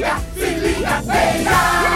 liga, 0.00 0.18
se 0.34 0.54
liga, 0.54 1.02
feira! 1.02 1.90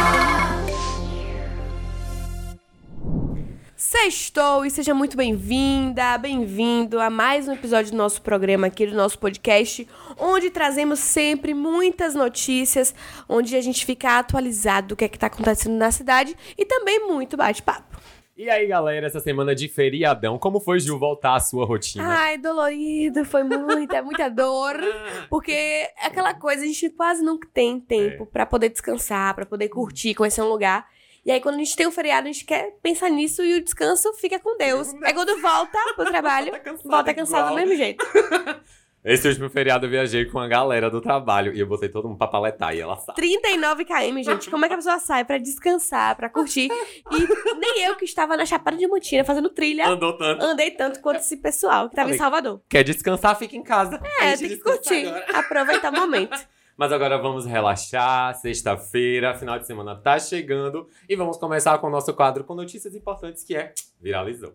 Sextou 3.76 4.66
e 4.66 4.70
seja 4.70 4.92
muito 4.92 5.16
bem-vinda, 5.16 6.18
bem-vindo 6.18 7.00
a 7.00 7.08
mais 7.08 7.48
um 7.48 7.52
episódio 7.52 7.92
do 7.92 7.96
nosso 7.96 8.20
programa 8.20 8.66
aqui, 8.66 8.86
do 8.86 8.94
nosso 8.94 9.18
podcast, 9.18 9.88
onde 10.18 10.50
trazemos 10.50 10.98
sempre 10.98 11.54
muitas 11.54 12.14
notícias, 12.14 12.94
onde 13.26 13.56
a 13.56 13.60
gente 13.62 13.86
fica 13.86 14.18
atualizado 14.18 14.88
do 14.88 14.96
que 14.96 15.04
é 15.04 15.08
que 15.08 15.18
tá 15.18 15.28
acontecendo 15.28 15.76
na 15.76 15.90
cidade 15.90 16.36
e 16.58 16.66
também 16.66 17.06
muito 17.06 17.36
bate-papo. 17.36 17.96
E 18.36 18.50
aí, 18.50 18.66
galera, 18.66 19.06
essa 19.06 19.20
semana 19.20 19.54
de 19.54 19.68
feriadão, 19.68 20.36
como 20.40 20.58
foi, 20.58 20.80
Gil, 20.80 20.98
voltar 20.98 21.36
à 21.36 21.40
sua 21.40 21.64
rotina? 21.64 22.04
Ai, 22.04 22.36
dolorido, 22.36 23.24
foi 23.24 23.44
muita, 23.44 24.02
muita 24.02 24.28
dor, 24.28 24.74
porque 25.30 25.52
é 25.52 25.92
aquela 26.02 26.34
coisa, 26.34 26.64
a 26.64 26.66
gente 26.66 26.90
quase 26.90 27.22
nunca 27.22 27.48
tem 27.54 27.78
tempo 27.78 28.26
pra 28.26 28.44
poder 28.44 28.70
descansar, 28.70 29.36
pra 29.36 29.46
poder 29.46 29.68
curtir, 29.68 30.14
conhecer 30.14 30.42
um 30.42 30.48
lugar. 30.48 30.84
E 31.24 31.30
aí, 31.30 31.40
quando 31.40 31.54
a 31.54 31.58
gente 31.58 31.76
tem 31.76 31.86
um 31.86 31.92
feriado, 31.92 32.28
a 32.28 32.32
gente 32.32 32.44
quer 32.44 32.76
pensar 32.82 33.08
nisso 33.08 33.42
e 33.42 33.54
o 33.54 33.64
descanso 33.64 34.12
fica 34.14 34.38
com 34.40 34.58
Deus. 34.58 34.92
Aí, 35.04 35.14
quando 35.14 35.40
volta 35.40 35.78
pro 35.94 36.04
trabalho, 36.10 36.50
Volta 36.50 36.64
cansado 36.64 36.90
volta 36.90 37.14
cansado 37.14 37.48
do 37.50 37.54
mesmo 37.54 37.76
jeito. 37.76 38.04
Esse 39.04 39.28
último 39.28 39.50
feriado 39.50 39.84
eu 39.84 39.90
viajei 39.90 40.24
com 40.24 40.38
a 40.38 40.48
galera 40.48 40.88
do 40.88 40.98
trabalho 40.98 41.54
e 41.54 41.60
eu 41.60 41.66
botei 41.66 41.90
todo 41.90 42.08
mundo 42.08 42.16
pra 42.16 42.26
paletar 42.26 42.74
e 42.74 42.80
ela 42.80 42.96
sabe. 42.96 43.16
39 43.16 43.84
km, 43.84 44.22
gente. 44.22 44.48
Como 44.48 44.64
é 44.64 44.68
que 44.68 44.72
a 44.72 44.78
pessoa 44.78 44.98
sai 44.98 45.26
pra 45.26 45.36
descansar, 45.36 46.16
pra 46.16 46.30
curtir? 46.30 46.68
E 47.12 47.54
nem 47.58 47.84
eu 47.84 47.96
que 47.96 48.06
estava 48.06 48.34
na 48.34 48.46
Chapada 48.46 48.78
de 48.78 48.86
Mutina 48.86 49.22
fazendo 49.22 49.50
trilha, 49.50 49.86
Andou 49.88 50.16
tanto. 50.16 50.42
andei 50.42 50.70
tanto 50.70 51.00
quanto 51.02 51.18
esse 51.18 51.36
pessoal 51.36 51.90
que 51.90 51.96
tava 51.96 52.08
em 52.08 52.16
Falei, 52.16 52.18
Salvador. 52.18 52.62
Quer 52.66 52.82
descansar, 52.82 53.36
fica 53.38 53.54
em 53.54 53.62
casa. 53.62 54.00
É, 54.22 54.36
tem 54.38 54.48
que 54.48 54.58
curtir, 54.58 55.06
agora. 55.06 55.38
aproveitar 55.38 55.92
o 55.92 55.96
momento. 55.96 56.34
Mas 56.76 56.90
agora 56.90 57.18
vamos 57.18 57.46
relaxar, 57.46 58.34
sexta-feira, 58.34 59.34
final 59.34 59.58
de 59.58 59.66
semana 59.66 59.94
tá 59.94 60.18
chegando 60.18 60.88
e 61.08 61.14
vamos 61.14 61.36
começar 61.36 61.78
com 61.78 61.86
o 61.86 61.90
nosso 61.90 62.12
quadro 62.14 62.42
com 62.42 62.54
notícias 62.54 62.94
importantes 62.96 63.44
que 63.44 63.54
é 63.54 63.72
Viralizou. 64.00 64.54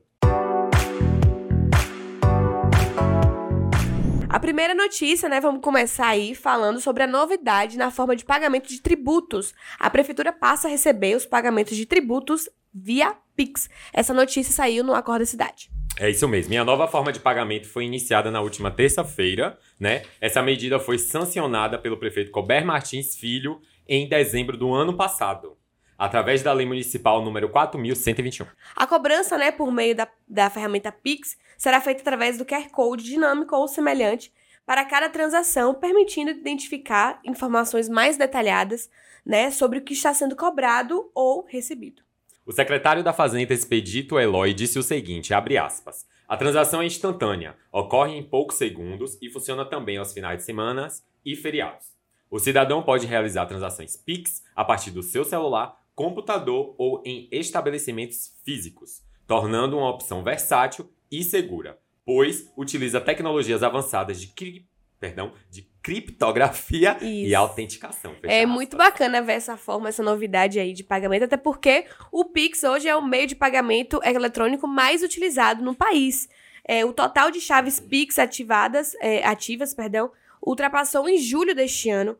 A 4.31 4.39
primeira 4.39 4.75
notícia, 4.75 5.27
né? 5.27 5.41
Vamos 5.41 5.59
começar 5.59 6.05
aí 6.05 6.35
falando 6.35 6.79
sobre 6.79 7.01
a 7.01 7.07
novidade 7.07 7.79
na 7.79 7.89
forma 7.89 8.15
de 8.15 8.23
pagamento 8.23 8.69
de 8.69 8.79
tributos. 8.79 9.55
A 9.79 9.89
prefeitura 9.89 10.31
passa 10.31 10.67
a 10.67 10.71
receber 10.71 11.15
os 11.15 11.25
pagamentos 11.25 11.75
de 11.75 11.83
tributos 11.83 12.47
via 12.71 13.15
Pix. 13.35 13.67
Essa 13.91 14.13
notícia 14.13 14.53
saiu 14.53 14.83
no 14.83 14.93
Acorda 14.93 15.25
Cidade. 15.25 15.71
É 15.97 16.07
isso 16.11 16.27
mesmo. 16.27 16.49
Minha 16.49 16.63
nova 16.63 16.87
forma 16.87 17.11
de 17.11 17.19
pagamento 17.19 17.67
foi 17.67 17.85
iniciada 17.85 18.29
na 18.29 18.39
última 18.39 18.69
terça-feira, 18.69 19.57
né? 19.79 20.03
Essa 20.21 20.43
medida 20.43 20.77
foi 20.77 20.99
sancionada 20.99 21.79
pelo 21.79 21.97
prefeito 21.97 22.29
Colbert 22.29 22.63
Martins 22.63 23.15
Filho 23.15 23.59
em 23.87 24.07
dezembro 24.07 24.55
do 24.55 24.71
ano 24.71 24.95
passado, 24.95 25.57
através 25.97 26.43
da 26.43 26.53
lei 26.53 26.67
municipal 26.67 27.23
número 27.23 27.49
4121. 27.49 28.45
A 28.75 28.85
cobrança, 28.85 29.39
né, 29.39 29.51
por 29.51 29.71
meio 29.71 29.95
da, 29.95 30.07
da 30.27 30.51
ferramenta 30.51 30.91
Pix, 30.91 31.35
será 31.59 31.81
feita 31.81 32.01
através 32.01 32.37
do 32.37 32.45
QR 32.45 32.69
Code 32.71 33.03
dinâmico 33.03 33.53
ou 33.53 33.67
semelhante 33.67 34.33
para 34.65 34.85
cada 34.85 35.09
transação, 35.09 35.73
permitindo 35.73 36.31
identificar 36.31 37.19
informações 37.25 37.89
mais 37.89 38.17
detalhadas, 38.17 38.89
né, 39.25 39.51
sobre 39.51 39.79
o 39.79 39.81
que 39.81 39.93
está 39.93 40.13
sendo 40.13 40.35
cobrado 40.35 41.11
ou 41.13 41.45
recebido. 41.45 42.01
O 42.45 42.51
secretário 42.51 43.03
da 43.03 43.11
Fazenda 43.11 43.53
Expedito 43.53 44.17
Eloy 44.17 44.53
disse 44.53 44.79
o 44.79 44.83
seguinte, 44.83 45.33
abre 45.33 45.57
aspas, 45.57 46.07
a 46.27 46.37
transação 46.37 46.81
é 46.81 46.85
instantânea, 46.85 47.55
ocorre 47.71 48.15
em 48.15 48.23
poucos 48.23 48.57
segundos 48.57 49.17
e 49.21 49.29
funciona 49.29 49.65
também 49.65 49.97
aos 49.97 50.13
finais 50.13 50.37
de 50.37 50.45
semana 50.45 50.87
e 51.25 51.35
feriados. 51.35 51.87
O 52.31 52.39
cidadão 52.39 52.81
pode 52.81 53.05
realizar 53.05 53.47
transações 53.47 53.97
PIX 53.97 54.43
a 54.55 54.63
partir 54.63 54.91
do 54.91 55.03
seu 55.03 55.25
celular, 55.25 55.75
computador 55.93 56.73
ou 56.77 57.03
em 57.05 57.27
estabelecimentos 57.31 58.39
físicos, 58.45 59.01
tornando 59.27 59.77
uma 59.77 59.89
opção 59.89 60.23
versátil 60.23 60.89
e 61.11 61.23
segura, 61.23 61.77
pois 62.05 62.51
utiliza 62.57 63.01
tecnologias 63.01 63.63
avançadas 63.63 64.19
de, 64.19 64.27
cri... 64.27 64.67
Perdão, 64.99 65.31
de 65.49 65.61
criptografia 65.81 66.97
e 67.01 67.27
Isso. 67.27 67.37
autenticação. 67.37 68.13
fecha 68.15 68.33
É 68.33 68.45
muito 68.45 68.75
bacana 68.75 69.21
ver 69.21 69.33
essa 69.33 69.55
forma, 69.55 69.87
essa 69.87 70.03
novidade 70.03 70.59
aí 70.59 70.73
de 70.73 70.83
pagamento, 70.83 71.23
até 71.23 71.37
porque 71.37 71.85
o 72.11 72.25
Pix 72.25 72.63
hoje 72.63 72.87
é 72.87 72.95
o 72.95 73.05
meio 73.05 73.25
de 73.25 73.35
pagamento 73.35 73.99
eletrônico 74.03 74.67
mais 74.67 75.01
utilizado 75.01 75.63
no 75.63 75.73
país. 75.73 76.27
É, 76.65 76.83
o 76.83 76.91
total 76.91 77.31
de 77.31 77.39
chaves 77.39 77.79
Pix 77.79 78.19
ativadas, 78.19 78.93
é, 79.01 79.25
ativas, 79.25 79.73
perdão, 79.73 80.11
ultrapassou 80.45 81.07
em 81.07 81.17
julho 81.17 81.55
deste 81.55 81.89
ano 81.89 82.17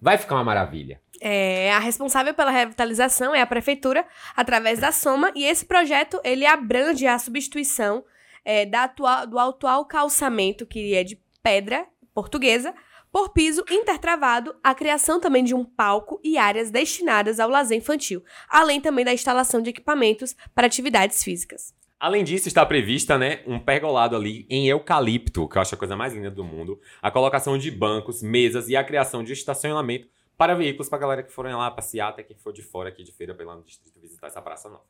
vai 0.00 0.18
ficar 0.18 0.36
uma 0.36 0.44
maravilha. 0.44 1.00
É, 1.20 1.72
a 1.72 1.78
responsável 1.78 2.34
pela 2.34 2.50
revitalização 2.50 3.34
é 3.34 3.40
a 3.40 3.46
prefeitura, 3.46 4.06
através 4.36 4.78
da 4.78 4.90
Soma, 4.90 5.32
e 5.34 5.44
esse 5.44 5.64
projeto 5.64 6.20
ele 6.24 6.44
abrange 6.46 7.06
a 7.06 7.18
substituição 7.18 8.04
é, 8.44 8.66
da 8.66 8.84
atual, 8.84 9.26
do 9.26 9.38
atual 9.38 9.84
calçamento, 9.84 10.66
que 10.66 10.94
é 10.94 11.04
de 11.04 11.20
pedra 11.42 11.86
portuguesa, 12.14 12.74
por 13.12 13.28
piso 13.28 13.62
intertravado, 13.70 14.56
a 14.64 14.74
criação 14.74 15.20
também 15.20 15.44
de 15.44 15.54
um 15.54 15.64
palco 15.64 16.18
e 16.24 16.38
áreas 16.38 16.70
destinadas 16.70 17.38
ao 17.38 17.50
lazer 17.50 17.76
infantil, 17.76 18.24
além 18.48 18.80
também 18.80 19.04
da 19.04 19.12
instalação 19.12 19.60
de 19.60 19.68
equipamentos 19.68 20.34
para 20.54 20.66
atividades 20.66 21.22
físicas. 21.22 21.74
Além 22.02 22.24
disso, 22.24 22.48
está 22.48 22.66
prevista, 22.66 23.16
né, 23.16 23.44
um 23.46 23.60
pergolado 23.60 24.16
ali 24.16 24.44
em 24.50 24.66
eucalipto, 24.66 25.48
que 25.48 25.56
eu 25.56 25.62
acho 25.62 25.76
a 25.76 25.78
coisa 25.78 25.94
mais 25.94 26.12
linda 26.12 26.32
do 26.32 26.42
mundo, 26.42 26.80
a 27.00 27.12
colocação 27.12 27.56
de 27.56 27.70
bancos, 27.70 28.20
mesas 28.20 28.68
e 28.68 28.74
a 28.74 28.82
criação 28.82 29.22
de 29.22 29.32
estacionamento 29.32 30.08
para 30.36 30.52
veículos 30.52 30.88
para 30.88 30.98
a 30.98 31.00
galera 31.00 31.22
que 31.22 31.30
forem 31.30 31.54
lá 31.54 31.70
passear, 31.70 32.08
até 32.08 32.24
quem 32.24 32.36
for 32.36 32.52
de 32.52 32.60
fora 32.60 32.88
aqui 32.88 33.04
de 33.04 33.12
feira 33.12 33.36
pelo 33.36 33.62
distrito 33.62 34.00
visitar 34.00 34.26
essa 34.26 34.42
praça 34.42 34.68
nova. 34.68 34.82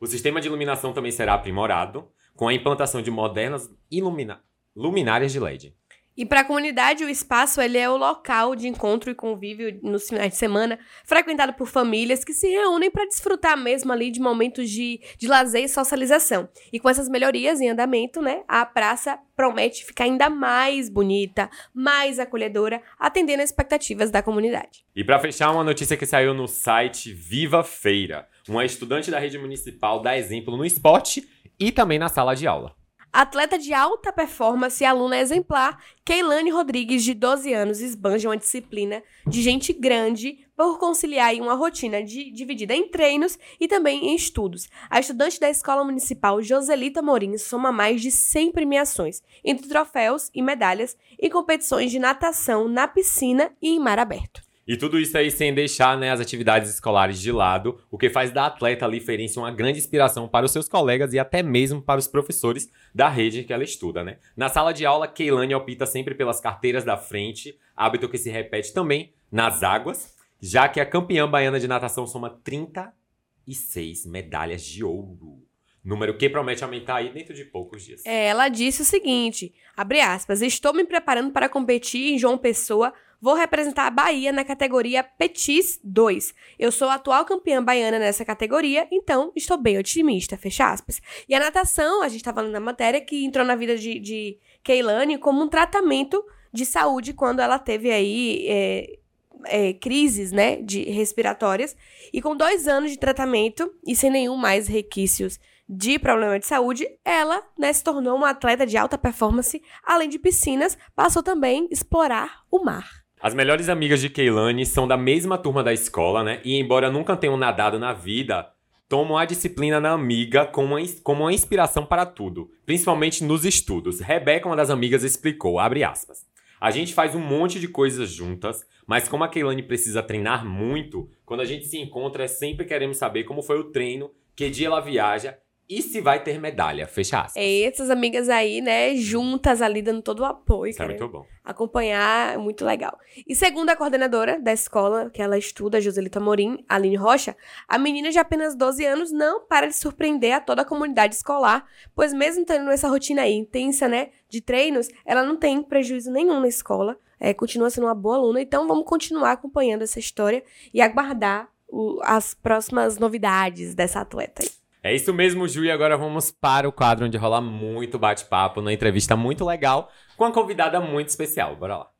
O 0.00 0.06
sistema 0.06 0.40
de 0.40 0.48
iluminação 0.48 0.94
também 0.94 1.12
será 1.12 1.34
aprimorado, 1.34 2.10
com 2.34 2.48
a 2.48 2.54
implantação 2.54 3.02
de 3.02 3.10
modernas 3.10 3.70
ilumina 3.90 4.42
luminárias 4.74 5.32
de 5.32 5.40
LED. 5.40 5.76
E 6.16 6.24
para 6.24 6.40
a 6.40 6.44
comunidade, 6.44 7.04
o 7.04 7.08
espaço 7.08 7.60
ele 7.60 7.76
é 7.76 7.88
o 7.90 7.96
local 7.96 8.56
de 8.56 8.66
encontro 8.66 9.10
e 9.10 9.14
convívio 9.14 9.78
nos 9.82 10.08
finais 10.08 10.30
de 10.30 10.36
semana, 10.36 10.78
frequentado 11.04 11.52
por 11.52 11.68
famílias 11.68 12.24
que 12.24 12.32
se 12.32 12.48
reúnem 12.48 12.90
para 12.90 13.06
desfrutar 13.06 13.56
mesmo 13.56 13.92
ali 13.92 14.10
de 14.10 14.18
momentos 14.18 14.70
de, 14.70 15.00
de 15.18 15.28
lazer 15.28 15.64
e 15.64 15.68
socialização. 15.68 16.48
E 16.72 16.80
com 16.80 16.88
essas 16.88 17.08
melhorias 17.08 17.60
em 17.60 17.68
andamento, 17.68 18.22
né, 18.22 18.42
a 18.48 18.64
praça 18.64 19.18
promete 19.36 19.84
ficar 19.84 20.04
ainda 20.04 20.30
mais 20.30 20.88
bonita, 20.88 21.50
mais 21.74 22.18
acolhedora, 22.18 22.82
atendendo 22.98 23.42
às 23.42 23.50
expectativas 23.50 24.10
da 24.10 24.22
comunidade. 24.22 24.86
E 24.94 25.04
para 25.04 25.18
fechar, 25.18 25.52
uma 25.52 25.62
notícia 25.62 25.96
que 25.96 26.06
saiu 26.06 26.32
no 26.32 26.48
site 26.48 27.12
Viva 27.12 27.62
Feira. 27.62 28.26
Uma 28.48 28.64
estudante 28.64 29.10
da 29.10 29.18
rede 29.18 29.38
municipal 29.38 30.00
dá 30.00 30.16
exemplo 30.16 30.56
no 30.56 30.64
esporte 30.64 31.28
e 31.60 31.70
também 31.70 31.98
na 31.98 32.08
sala 32.08 32.34
de 32.34 32.46
aula. 32.46 32.74
Atleta 33.16 33.58
de 33.58 33.72
alta 33.72 34.12
performance 34.12 34.84
e 34.84 34.86
aluna 34.86 35.18
exemplar, 35.18 35.82
Keilane 36.04 36.50
Rodrigues, 36.50 37.02
de 37.02 37.14
12 37.14 37.50
anos, 37.50 37.80
esbanja 37.80 38.28
uma 38.28 38.36
disciplina 38.36 39.02
de 39.26 39.40
gente 39.40 39.72
grande 39.72 40.46
por 40.54 40.78
conciliar 40.78 41.34
uma 41.36 41.54
rotina 41.54 42.02
de, 42.02 42.30
dividida 42.30 42.74
em 42.74 42.90
treinos 42.90 43.38
e 43.58 43.66
também 43.66 44.08
em 44.08 44.14
estudos. 44.14 44.68
A 44.90 45.00
estudante 45.00 45.40
da 45.40 45.48
Escola 45.48 45.82
Municipal 45.82 46.42
Joselita 46.42 47.00
Morim 47.00 47.38
soma 47.38 47.72
mais 47.72 48.02
de 48.02 48.10
100 48.10 48.52
premiações, 48.52 49.22
entre 49.42 49.66
troféus 49.66 50.30
e 50.34 50.42
medalhas, 50.42 50.94
em 51.18 51.30
competições 51.30 51.90
de 51.90 51.98
natação 51.98 52.68
na 52.68 52.86
piscina 52.86 53.50
e 53.62 53.70
em 53.70 53.80
mar 53.80 53.98
aberto. 53.98 54.45
E 54.66 54.76
tudo 54.76 54.98
isso 54.98 55.16
aí 55.16 55.30
sem 55.30 55.54
deixar 55.54 55.96
né, 55.96 56.10
as 56.10 56.18
atividades 56.18 56.68
escolares 56.68 57.20
de 57.20 57.30
lado, 57.30 57.80
o 57.88 57.96
que 57.96 58.10
faz 58.10 58.32
da 58.32 58.46
atleta 58.46 58.84
ali 58.84 58.98
Ferenci 58.98 59.38
uma 59.38 59.52
grande 59.52 59.78
inspiração 59.78 60.26
para 60.26 60.44
os 60.44 60.50
seus 60.50 60.68
colegas 60.68 61.12
e 61.12 61.20
até 61.20 61.40
mesmo 61.40 61.80
para 61.80 62.00
os 62.00 62.08
professores 62.08 62.68
da 62.92 63.08
rede 63.08 63.44
que 63.44 63.52
ela 63.52 63.62
estuda, 63.62 64.02
né? 64.02 64.18
Na 64.36 64.48
sala 64.48 64.72
de 64.72 64.84
aula, 64.84 65.06
Keilane 65.06 65.54
opta 65.54 65.86
sempre 65.86 66.16
pelas 66.16 66.40
carteiras 66.40 66.82
da 66.82 66.96
frente, 66.96 67.56
hábito 67.76 68.08
que 68.08 68.18
se 68.18 68.28
repete 68.28 68.72
também 68.72 69.12
nas 69.30 69.62
águas, 69.62 70.16
já 70.40 70.68
que 70.68 70.80
a 70.80 70.86
campeã 70.86 71.30
baiana 71.30 71.60
de 71.60 71.68
natação 71.68 72.04
soma 72.04 72.30
36 72.42 74.04
medalhas 74.06 74.62
de 74.62 74.82
ouro. 74.82 75.46
Número 75.84 76.18
que 76.18 76.28
promete 76.28 76.64
aumentar 76.64 76.96
aí 76.96 77.12
dentro 77.12 77.32
de 77.32 77.44
poucos 77.44 77.84
dias. 77.84 78.04
É, 78.04 78.26
ela 78.26 78.48
disse 78.48 78.82
o 78.82 78.84
seguinte, 78.84 79.54
abre 79.76 80.00
aspas, 80.00 80.42
estou 80.42 80.74
me 80.74 80.84
preparando 80.84 81.30
para 81.30 81.48
competir 81.48 82.12
em 82.12 82.18
João 82.18 82.36
Pessoa 82.36 82.92
Vou 83.20 83.34
representar 83.34 83.86
a 83.86 83.90
Bahia 83.90 84.30
na 84.30 84.44
categoria 84.44 85.02
Petis 85.02 85.80
2. 85.82 86.34
Eu 86.58 86.70
sou 86.70 86.88
a 86.88 86.94
atual 86.94 87.24
campeã 87.24 87.62
baiana 87.62 87.98
nessa 87.98 88.24
categoria, 88.24 88.86
então 88.92 89.32
estou 89.34 89.56
bem 89.56 89.78
otimista, 89.78 90.36
fecha 90.36 90.70
aspas. 90.70 91.00
E 91.28 91.34
a 91.34 91.40
natação, 91.40 92.02
a 92.02 92.08
gente 92.08 92.20
está 92.20 92.32
falando 92.32 92.52
na 92.52 92.60
matéria, 92.60 93.00
que 93.00 93.24
entrou 93.24 93.44
na 93.44 93.56
vida 93.56 93.76
de, 93.76 93.98
de 93.98 94.38
Keilane 94.62 95.18
como 95.18 95.42
um 95.42 95.48
tratamento 95.48 96.22
de 96.52 96.66
saúde 96.66 97.14
quando 97.14 97.40
ela 97.40 97.58
teve 97.58 97.90
aí 97.90 98.46
é, 98.48 98.98
é, 99.46 99.72
crises, 99.72 100.30
né, 100.30 100.56
de 100.56 100.82
respiratórias. 100.82 101.74
E 102.12 102.20
com 102.20 102.36
dois 102.36 102.68
anos 102.68 102.90
de 102.90 102.98
tratamento 102.98 103.72
e 103.86 103.96
sem 103.96 104.10
nenhum 104.10 104.36
mais 104.36 104.68
requisitos 104.68 105.38
de 105.68 105.98
problema 105.98 106.38
de 106.38 106.46
saúde, 106.46 106.86
ela 107.04 107.42
né, 107.58 107.72
se 107.72 107.82
tornou 107.82 108.16
uma 108.16 108.30
atleta 108.30 108.66
de 108.66 108.76
alta 108.76 108.96
performance, 108.96 109.60
além 109.82 110.08
de 110.08 110.18
piscinas, 110.18 110.78
passou 110.94 111.22
também 111.22 111.66
a 111.70 111.74
explorar 111.74 112.44
o 112.50 112.62
mar. 112.62 113.05
As 113.26 113.34
melhores 113.34 113.68
amigas 113.68 114.00
de 114.00 114.08
Keilane 114.08 114.64
são 114.64 114.86
da 114.86 114.96
mesma 114.96 115.36
turma 115.36 115.60
da 115.60 115.72
escola, 115.72 116.22
né? 116.22 116.40
E 116.44 116.60
embora 116.60 116.92
nunca 116.92 117.16
tenham 117.16 117.36
nadado 117.36 117.76
na 117.76 117.92
vida, 117.92 118.48
tomam 118.88 119.18
a 119.18 119.24
disciplina 119.24 119.80
na 119.80 119.90
amiga 119.90 120.46
como 120.46 120.76
uma, 120.76 120.86
como 121.02 121.24
uma 121.24 121.32
inspiração 121.32 121.84
para 121.84 122.06
tudo, 122.06 122.48
principalmente 122.64 123.24
nos 123.24 123.44
estudos. 123.44 123.98
Rebeca, 123.98 124.46
uma 124.46 124.54
das 124.54 124.70
amigas, 124.70 125.02
explicou, 125.02 125.58
abre 125.58 125.82
aspas. 125.82 126.24
A 126.60 126.70
gente 126.70 126.94
faz 126.94 127.16
um 127.16 127.20
monte 127.20 127.58
de 127.58 127.66
coisas 127.66 128.10
juntas, 128.10 128.64
mas 128.86 129.08
como 129.08 129.24
a 129.24 129.28
Keilane 129.28 129.64
precisa 129.64 130.04
treinar 130.04 130.46
muito, 130.46 131.10
quando 131.24 131.40
a 131.40 131.44
gente 131.44 131.66
se 131.66 131.78
encontra, 131.78 132.28
sempre 132.28 132.64
queremos 132.64 132.96
saber 132.96 133.24
como 133.24 133.42
foi 133.42 133.58
o 133.58 133.72
treino, 133.72 134.08
que 134.36 134.48
dia 134.48 134.68
ela 134.68 134.78
viaja 134.78 135.36
e 135.68 135.82
se 135.82 136.00
vai 136.00 136.22
ter 136.22 136.40
medalha, 136.40 136.86
fecha 136.86 137.20
aspas. 137.20 137.36
É, 137.36 137.62
essas 137.62 137.90
amigas 137.90 138.28
aí, 138.28 138.60
né, 138.60 138.94
juntas 138.94 139.60
ali, 139.60 139.82
dando 139.82 140.00
todo 140.00 140.20
o 140.20 140.24
apoio. 140.24 140.70
Isso 140.70 140.82
é 140.82 140.86
muito 140.86 141.08
bom. 141.08 141.26
Acompanhar, 141.44 142.34
é 142.34 142.36
muito 142.36 142.64
legal. 142.64 142.96
E 143.26 143.34
segundo 143.34 143.70
a 143.70 143.76
coordenadora 143.76 144.40
da 144.40 144.52
escola, 144.52 145.10
que 145.10 145.20
ela 145.20 145.36
estuda, 145.36 145.80
Joselita 145.80 146.20
Morim, 146.20 146.64
Aline 146.68 146.96
Rocha, 146.96 147.36
a 147.68 147.78
menina 147.78 148.10
de 148.10 148.18
apenas 148.18 148.54
12 148.54 148.84
anos 148.84 149.12
não 149.12 149.44
para 149.46 149.66
de 149.66 149.74
surpreender 149.74 150.34
a 150.34 150.40
toda 150.40 150.62
a 150.62 150.64
comunidade 150.64 151.14
escolar, 151.14 151.66
pois 151.94 152.12
mesmo 152.12 152.44
tendo 152.44 152.70
essa 152.70 152.88
rotina 152.88 153.22
aí 153.22 153.34
intensa, 153.34 153.88
né, 153.88 154.10
de 154.28 154.40
treinos, 154.40 154.88
ela 155.04 155.24
não 155.24 155.36
tem 155.36 155.62
prejuízo 155.62 156.12
nenhum 156.12 156.40
na 156.40 156.48
escola, 156.48 156.98
é, 157.18 157.32
continua 157.32 157.70
sendo 157.70 157.86
uma 157.86 157.94
boa 157.94 158.16
aluna, 158.16 158.40
então 158.40 158.68
vamos 158.68 158.84
continuar 158.84 159.32
acompanhando 159.32 159.82
essa 159.82 159.98
história 159.98 160.44
e 160.72 160.80
aguardar 160.80 161.48
o, 161.68 162.00
as 162.02 162.34
próximas 162.34 162.98
novidades 162.98 163.74
dessa 163.74 164.00
atleta 164.00 164.42
aí. 164.42 164.50
É 164.86 164.94
isso 164.94 165.12
mesmo, 165.12 165.48
Ju, 165.48 165.64
e 165.64 165.70
agora 165.72 165.96
vamos 165.96 166.30
para 166.30 166.68
o 166.68 166.70
quadro 166.70 167.06
onde 167.06 167.16
rola 167.16 167.40
muito 167.40 167.98
bate-papo, 167.98 168.60
uma 168.60 168.72
entrevista 168.72 169.16
muito 169.16 169.44
legal 169.44 169.90
com 170.16 170.22
uma 170.22 170.30
convidada 170.30 170.80
muito 170.80 171.08
especial. 171.08 171.56
Bora 171.56 171.78
lá. 171.78 171.90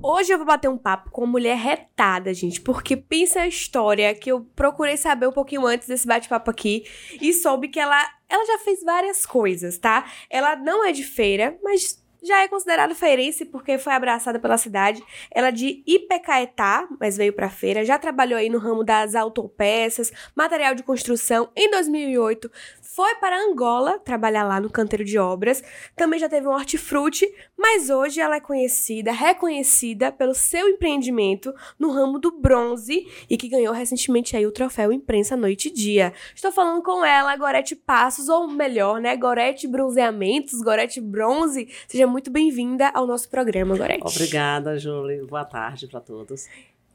Hoje 0.00 0.32
eu 0.32 0.38
vou 0.38 0.46
bater 0.46 0.68
um 0.68 0.78
papo 0.78 1.10
com 1.10 1.22
uma 1.22 1.32
mulher 1.32 1.56
retada, 1.56 2.32
gente, 2.32 2.60
porque 2.60 2.96
pensa 2.96 3.40
a 3.40 3.48
história 3.48 4.14
que 4.14 4.30
eu 4.30 4.42
procurei 4.54 4.96
saber 4.96 5.26
um 5.26 5.32
pouquinho 5.32 5.66
antes 5.66 5.88
desse 5.88 6.06
bate-papo 6.06 6.48
aqui 6.48 6.84
e 7.20 7.32
soube 7.32 7.66
que 7.66 7.80
ela, 7.80 8.00
ela 8.28 8.46
já 8.46 8.58
fez 8.58 8.84
várias 8.84 9.26
coisas, 9.26 9.78
tá? 9.78 10.04
Ela 10.30 10.54
não 10.54 10.86
é 10.86 10.92
de 10.92 11.02
feira, 11.02 11.58
mas 11.64 12.00
já 12.22 12.42
é 12.42 12.48
considerada 12.48 12.94
feirense 12.94 13.44
porque 13.44 13.78
foi 13.78 13.92
abraçada 13.92 14.38
pela 14.38 14.58
cidade. 14.58 15.02
Ela 15.30 15.48
é 15.48 15.52
de 15.52 15.82
Ipecaetá, 15.86 16.88
mas 16.98 17.16
veio 17.16 17.32
para 17.32 17.48
feira. 17.48 17.84
Já 17.84 17.98
trabalhou 17.98 18.38
aí 18.38 18.48
no 18.48 18.58
ramo 18.58 18.84
das 18.84 19.14
autopeças, 19.14 20.12
material 20.34 20.74
de 20.74 20.82
construção. 20.82 21.50
Em 21.56 21.70
2008, 21.70 22.50
foi 22.82 23.14
para 23.14 23.40
Angola 23.40 23.98
trabalhar 23.98 24.44
lá 24.44 24.60
no 24.60 24.68
canteiro 24.68 25.04
de 25.04 25.16
obras. 25.16 25.62
Também 25.96 26.18
já 26.18 26.28
teve 26.28 26.46
um 26.46 26.50
hortifruti, 26.50 27.26
mas 27.56 27.88
hoje 27.88 28.20
ela 28.20 28.36
é 28.36 28.40
conhecida, 28.40 29.12
reconhecida 29.12 30.10
pelo 30.10 30.34
seu 30.34 30.68
empreendimento 30.68 31.54
no 31.78 31.92
ramo 31.92 32.18
do 32.18 32.32
bronze 32.32 33.06
e 33.28 33.36
que 33.36 33.48
ganhou 33.48 33.72
recentemente 33.72 34.36
aí 34.36 34.44
o 34.44 34.52
troféu 34.52 34.92
Imprensa 34.92 35.36
Noite 35.36 35.68
e 35.68 35.72
Dia. 35.72 36.12
Estou 36.34 36.50
falando 36.50 36.82
com 36.82 37.04
ela, 37.04 37.36
Gorete 37.36 37.76
Passos, 37.76 38.28
ou 38.28 38.48
melhor, 38.48 39.00
né, 39.00 39.16
Gorete 39.16 39.68
Bronzeamentos, 39.68 40.60
Gorete 40.60 41.00
Bronze. 41.00 41.68
Seja 41.86 42.06
muito 42.10 42.30
bem-vinda 42.30 42.88
ao 42.88 43.06
nosso 43.06 43.28
programa, 43.28 43.76
Gorete. 43.76 44.02
Obrigada, 44.04 44.78
Júlia. 44.78 45.24
Boa 45.24 45.44
tarde 45.44 45.86
para 45.86 46.00
todos. 46.00 46.46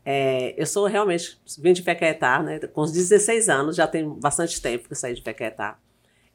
É, 0.06 0.54
eu 0.62 0.68
sou 0.68 0.86
realmente, 0.86 1.40
vim 1.58 1.74
de 1.74 1.82
Pequetá, 1.82 2.44
né? 2.44 2.60
Com 2.60 2.82
os 2.82 2.92
16 2.92 3.50
anos, 3.50 3.76
já 3.76 3.88
tem 3.88 4.08
bastante 4.08 4.62
tempo 4.62 4.86
que 4.86 4.94
eu 4.94 4.98
saí 4.98 5.16
de 5.16 5.22
Pequetá. 5.22 5.80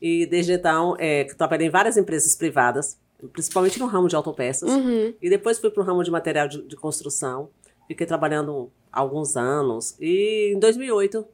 E 0.00 0.26
desde 0.26 0.54
então, 0.54 0.96
é, 0.98 1.24
trabalhei 1.24 1.68
em 1.68 1.70
várias 1.70 1.96
empresas 1.96 2.34
privadas, 2.34 2.98
principalmente 3.32 3.78
no 3.78 3.86
ramo 3.86 4.08
de 4.08 4.16
autopeças. 4.16 4.68
Uhum. 4.68 5.14
E 5.20 5.28
depois 5.28 5.58
fui 5.58 5.70
para 5.70 5.82
o 5.82 5.86
ramo 5.86 6.02
de 6.02 6.10
material 6.10 6.48
de, 6.48 6.62
de, 6.62 6.74
construção. 6.74 7.50
Fiquei 7.86 8.06
trabalhando 8.06 8.72
alguns 8.90 9.36
anos. 9.36 9.94
E 10.00 10.54
em 10.56 10.58
2008, 10.58 11.24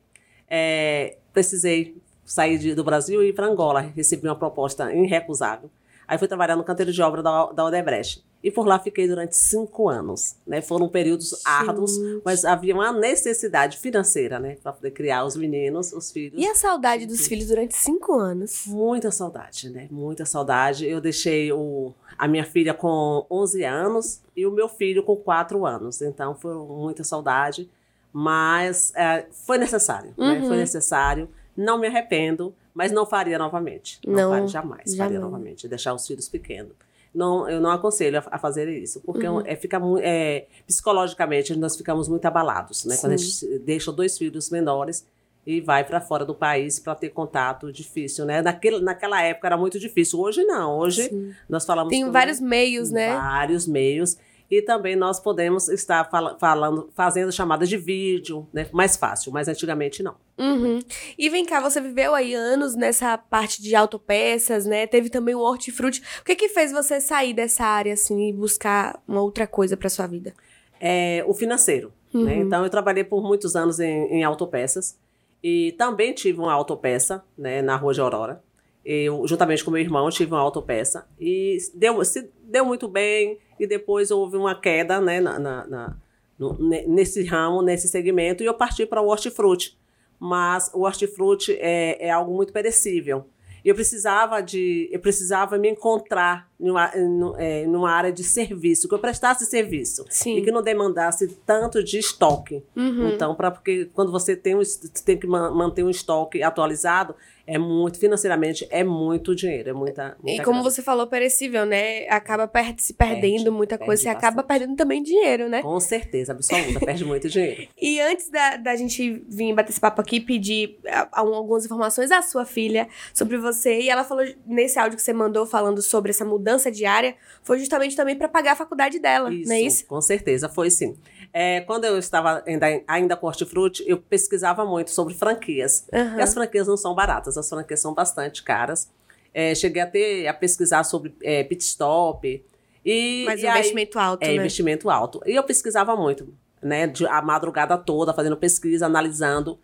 é, 0.51 1.17
precisei 1.33 1.97
sair 2.25 2.59
de, 2.59 2.75
do 2.75 2.83
Brasil 2.83 3.23
e 3.23 3.29
ir 3.29 3.33
para 3.33 3.47
Angola. 3.47 3.81
Recebi 3.81 4.27
uma 4.27 4.37
proposta 4.37 4.93
irrecusável. 4.93 5.71
Aí 6.09 6.19
fui 6.19 6.29
trabalhar 6.29 6.57
no 6.57 6.65
canteiro 6.65 6.93
de 6.93 7.03
obra 7.03 7.23
da, 7.23 7.47
da 7.47 7.65
Odebrecht. 7.65 8.25
E 8.43 8.51
por 8.51 8.65
lá 8.65 8.79
fiquei 8.79 9.09
durante 9.09 9.35
cinco 9.35 9.89
anos. 9.89 10.37
Né? 10.47 10.63
Foram 10.63 10.89
períodos 10.89 11.41
árduos, 11.45 11.99
mas 12.25 12.45
havia 12.45 12.75
uma 12.75 12.93
necessidade 12.93 13.77
financeira 13.79 14.39
né? 14.39 14.57
para 14.63 14.73
poder 14.73 14.93
criar 14.93 15.25
os 15.25 15.35
meninos, 15.35 15.93
os 15.93 16.13
filhos. 16.13 16.41
E 16.41 16.47
a 16.47 16.55
saudade 16.55 17.07
dos 17.07 17.27
filhos 17.27 17.49
durante 17.49 17.75
cinco 17.75 18.15
anos? 18.15 18.65
Muita 18.67 19.11
saudade, 19.11 19.69
né? 19.69 19.89
Muita 19.91 20.25
saudade. 20.25 20.87
Eu 20.87 21.01
deixei 21.01 21.51
o, 21.51 21.93
a 22.17 22.29
minha 22.29 22.45
filha 22.45 22.73
com 22.73 23.27
11 23.29 23.65
anos 23.65 24.21
e 24.37 24.47
o 24.47 24.53
meu 24.53 24.69
filho 24.69 25.03
com 25.03 25.17
4 25.17 25.67
anos. 25.67 26.01
Então, 26.01 26.35
foi 26.37 26.55
muita 26.55 27.03
saudade. 27.03 27.69
Mas 28.13 28.93
é, 28.95 29.27
foi 29.45 29.59
necessário, 29.59 30.15
né? 30.17 30.39
Uhum. 30.39 30.47
Foi 30.47 30.57
necessário. 30.57 31.29
Não 31.57 31.79
me 31.79 31.87
arrependo, 31.87 32.55
mas 32.77 32.93
não 32.93 33.07
faria 33.07 33.39
novamente. 33.39 33.99
Não, 34.07 34.15
Não, 34.15 34.31
faria 34.33 34.49
jamais, 34.49 34.83
faria 34.95 34.97
jamais. 35.15 35.21
novamente. 35.23 35.67
Deixar 35.67 35.95
os 35.95 36.07
filhos 36.07 36.29
pequenos. 36.29 36.73
Não, 37.15 37.49
eu 37.49 37.59
não 37.63 37.71
aconselho 37.71 38.19
a, 38.19 38.25
a 38.33 38.39
fazer 38.39 38.69
isso, 38.69 39.01
porque 39.01 39.27
Uhum. 39.27 39.41
é, 39.47 39.57
fica 39.57 39.81
é, 40.03 40.45
psicologicamente 40.67 41.57
nós 41.57 41.75
ficamos 41.75 42.07
muito 42.09 42.27
abalados, 42.27 42.85
né? 42.85 42.99
Quando 43.01 43.13
a 43.15 43.17
gente 43.17 43.59
deixa 43.61 43.91
dois 43.91 44.19
filhos 44.19 44.51
menores 44.51 45.07
e 45.47 45.61
vai 45.61 45.83
para 45.85 45.99
fora 46.01 46.27
do 46.27 46.35
país 46.35 46.79
para 46.79 46.95
ter 46.95 47.09
contato 47.09 47.73
difícil, 47.73 48.27
né? 48.27 48.43
Naquele, 48.43 48.81
naquela 48.81 49.23
época 49.23 49.47
era 49.49 49.57
muito 49.57 49.79
difícil. 49.79 50.21
Hoje 50.21 50.45
não. 50.45 50.77
Hoje 50.79 51.05
Sim. 51.09 51.33
nós 51.49 51.65
falamos 51.65 51.91
Tem 51.91 52.11
vários 52.11 52.39
meios, 52.41 52.91
né? 52.91 53.15
vários 53.17 53.67
meios. 53.67 54.19
E 54.51 54.63
também 54.63 54.95
nós 54.95 55.19
podemos 55.19 55.69
estar 55.69 56.09
fala- 56.11 56.37
falando, 56.39 56.89
fazendo 56.95 57.33
chamadas 57.33 57.69
de 57.69 57.77
vídeo, 57.77 58.47
né? 58.53 58.69
Mais 58.73 58.97
fácil, 58.97 59.33
mas 59.33 59.49
antigamente 59.49 60.03
não. 60.03 60.15
Uhum. 60.39 60.79
E 61.19 61.29
vem 61.29 61.45
cá, 61.45 61.61
você 61.61 61.81
viveu 61.81 62.15
aí 62.15 62.33
anos 62.35 62.75
nessa 62.77 63.19
parte 63.19 63.61
de 63.61 63.75
autopeças, 63.75 64.65
né? 64.67 64.87
Teve 64.87 65.11
também 65.11 65.35
o 65.35 65.41
hortifruti. 65.41 66.01
O 66.21 66.25
que 66.25 66.37
que 66.37 66.49
fez 66.49 66.71
você 66.71 67.01
sair 67.01 67.35
dessa 67.35 67.65
área, 67.65 67.93
assim, 67.95 68.29
e 68.29 68.33
buscar 68.33 69.03
uma 69.09 69.21
outra 69.21 69.47
coisa 69.47 69.77
pra 69.77 69.89
sua 69.89 70.07
vida? 70.07 70.33
É, 70.81 71.25
o 71.27 71.35
financeiro. 71.35 71.93
Uhum. 72.15 72.25
né? 72.25 72.37
Então, 72.37 72.63
eu 72.63 72.71
trabalhei 72.71 73.03
por 73.05 73.23
muitos 73.23 73.57
anos 73.57 73.81
em, 73.81 74.07
em 74.13 74.25
autopeças. 74.25 74.97
E 75.43 75.73
também 75.73 76.13
tive 76.13 76.39
uma 76.41 76.53
autopeça 76.53 77.23
né, 77.37 77.63
na 77.63 77.77
Rua 77.77 77.93
de 77.95 78.01
Aurora. 78.01 78.43
Eu, 78.85 79.27
juntamente 79.27 79.65
com 79.65 79.71
meu 79.71 79.81
irmão, 79.81 80.09
tive 80.11 80.33
uma 80.33 80.41
autopeça. 80.41 81.07
E 81.21 81.59
deu, 81.75 82.05
se 82.05 82.31
deu 82.43 82.65
muito 82.65 82.87
bem. 82.89 83.39
E 83.59 83.67
depois 83.67 84.11
houve 84.11 84.37
uma 84.37 84.55
queda 84.55 85.01
né, 85.01 85.21
na, 85.21 85.39
na- 85.39 85.67
na- 85.67 85.97
no- 86.39 86.57
ne- 86.59 86.87
nesse 86.87 87.25
ramo, 87.25 87.63
nesse 87.63 87.89
segmento. 87.89 88.43
E 88.43 88.47
eu 88.47 88.55
parti 88.55 88.85
para 88.87 89.01
o 89.01 89.09
hortifruti. 89.09 89.77
Mas 90.19 90.71
o 90.75 90.83
hortifruti 90.83 91.53
é, 91.61 92.07
é 92.07 92.11
algo 92.11 92.35
muito 92.35 92.53
perecível. 92.53 93.27
E 93.65 93.69
eu 93.69 93.75
precisava 93.75 94.41
de, 94.41 94.89
eu 94.93 95.01
precisava 95.01 95.59
me 95.59 95.69
encontrar 95.69 96.49
numa, 96.59 96.89
nu- 96.97 97.35
é, 97.37 97.67
numa 97.67 97.91
área 97.91 98.13
de 98.13 98.23
serviço, 98.23 98.89
que 98.89 98.95
eu 98.95 98.99
prestasse 98.99 99.45
serviço 99.45 100.05
Sim. 100.09 100.37
e 100.37 100.43
que 100.43 100.53
não 100.53 100.63
demandasse 100.63 101.27
tanto 101.45 101.83
de 101.83 101.99
estoque. 101.99 102.63
Uhum. 102.77 103.09
Então, 103.09 103.35
para 103.35 103.51
porque 103.51 103.87
quando 103.93 104.13
você 104.13 104.37
tem, 104.37 104.55
um, 104.55 104.63
tem 105.05 105.19
que 105.19 105.27
ma- 105.27 105.51
manter 105.51 105.83
um 105.83 105.91
estoque 105.91 106.45
atualizado, 106.45 107.17
é 107.47 107.59
muito 107.59 107.99
financeiramente 107.99 108.67
é 108.71 108.83
muito 108.83 109.35
dinheiro, 109.35 109.71
é 109.71 109.73
muita, 109.73 110.17
E 110.23 110.27
muita 110.31 110.43
como 110.45 110.57
grana. 110.59 110.71
você 110.71 110.83
falou, 110.83 111.07
perecível, 111.07 111.65
né? 111.65 112.09
Acaba 112.09 112.49
per- 112.49 112.75
se 112.79 112.93
perdendo 112.95 113.21
Perde, 113.45 113.51
muita 113.51 113.77
perde 113.79 113.87
coisa. 113.87 114.03
Você 114.03 114.09
acaba 114.09 114.43
bastante. 114.43 114.47
perdendo 114.59 114.77
também 114.77 115.03
dinheiro, 115.03 115.49
né? 115.49 115.63
Com 115.63 115.79
certeza, 115.79 116.33
absoluta, 116.33 116.81
perde 116.81 117.05
muito 117.05 117.29
dinheiro. 117.29 117.69
E 117.81 118.01
antes 118.01 118.29
da, 118.31 118.57
da 118.57 118.75
gente 118.75 119.23
vir 119.29 119.55
bater 119.55 119.71
esse 119.71 119.81
papo 119.81 120.01
aqui, 120.01 120.21
pedir 120.21 120.79
ah, 120.89 121.09
algumas 121.13 121.65
informações 121.65 122.11
à 122.11 122.21
sua 122.23 122.45
filha 122.45 122.89
sobre 123.15 123.37
você. 123.39 123.81
E 123.81 123.89
ela 123.89 124.03
falou 124.03 124.25
nesse 124.47 124.79
áudio 124.79 124.97
que 124.97 125.03
você 125.03 125.13
mandou 125.13 125.47
falando 125.47 125.81
sobre 125.83 126.11
essa 126.11 126.25
mudança 126.25 126.71
diária, 126.71 127.15
foi 127.43 127.59
justamente 127.59 127.95
também 127.95 128.17
pra 128.17 128.29
pagar 128.29 128.53
a 128.53 128.57
faculdade 128.57 128.99
dela, 128.99 129.33
Isso, 129.33 129.49
não 129.49 129.55
é 129.57 129.61
isso? 129.61 129.87
com 129.87 130.01
certeza, 130.01 130.49
foi 130.49 130.71
sim. 130.71 130.97
É, 131.39 131.61
quando 131.61 131.85
eu 131.85 131.99
estava 131.99 132.43
ainda, 132.47 132.67
ainda 132.89 133.15
com 133.15 133.27
hortifruti, 133.27 133.85
eu 133.87 133.99
pesquisava 133.99 134.65
muito 134.65 134.91
sobre 134.91 135.13
franquias. 135.13 135.87
Aham. 135.93 136.17
E 136.19 136.23
as 136.23 136.33
franquias 136.33 136.67
não 136.67 136.79
são 136.79 136.95
baratas, 136.95 137.37
as 137.37 137.47
franquias 137.47 137.79
são 137.79 137.93
bastante 137.93 138.43
caras. 138.43 138.91
É, 139.35 139.55
cheguei 139.55 139.83
a 139.83 139.87
ter 139.87 140.27
a 140.27 140.33
pesquisar 140.33 140.83
sobre 140.85 141.15
é, 141.23 141.45
pit 141.45 141.63
stop. 141.63 142.43
E, 142.83 143.25
Mas 143.27 143.43
e 143.43 143.45
um 143.47 143.51
aí- 143.51 143.59
investimento 143.59 143.99
alto, 143.99 144.23
É, 144.25 144.29
né? 144.29 144.35
investimento 144.37 144.89
alto. 144.89 145.21
E 145.27 145.35
eu 145.35 145.43
pesquisava 145.43 145.95
muito, 145.95 146.33
né? 146.63 146.87
de- 146.87 147.07
a 147.07 147.21
madrugada 147.21 147.77
toda, 147.77 148.15
fazendo 148.15 148.39
pesquisa, 148.39 148.87
analisando 148.87 149.59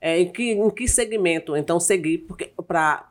é, 0.00 0.18
em, 0.20 0.32
que, 0.32 0.52
em 0.52 0.70
que 0.70 0.88
segmento 0.88 1.54
então 1.54 1.78
seguir 1.78 2.26
para 2.66 3.06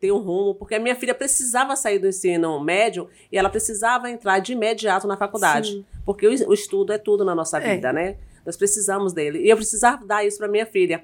ter 0.00 0.12
um 0.12 0.18
rumo, 0.18 0.54
porque 0.54 0.74
a 0.74 0.80
minha 0.80 0.94
filha 0.96 1.14
precisava 1.14 1.74
sair 1.76 1.98
do 1.98 2.06
ensino 2.06 2.58
médio 2.60 3.08
e 3.30 3.38
ela 3.38 3.48
precisava 3.50 4.10
entrar 4.10 4.38
de 4.40 4.52
imediato 4.52 5.06
na 5.06 5.16
faculdade. 5.16 5.70
Sim. 5.72 5.84
Porque 6.04 6.26
o, 6.26 6.30
o 6.48 6.54
estudo 6.54 6.92
é 6.92 6.98
tudo 6.98 7.24
na 7.24 7.34
nossa 7.34 7.58
É. 7.58 7.74
vida, 7.74 7.92
né? 7.92 8.16
Nós 8.44 8.56
precisamos 8.56 9.12
dele. 9.12 9.38
E 9.40 9.48
eu 9.48 9.56
precisava 9.56 10.04
dar 10.04 10.24
isso 10.24 10.38
para 10.38 10.48
minha 10.48 10.66
filha. 10.66 11.02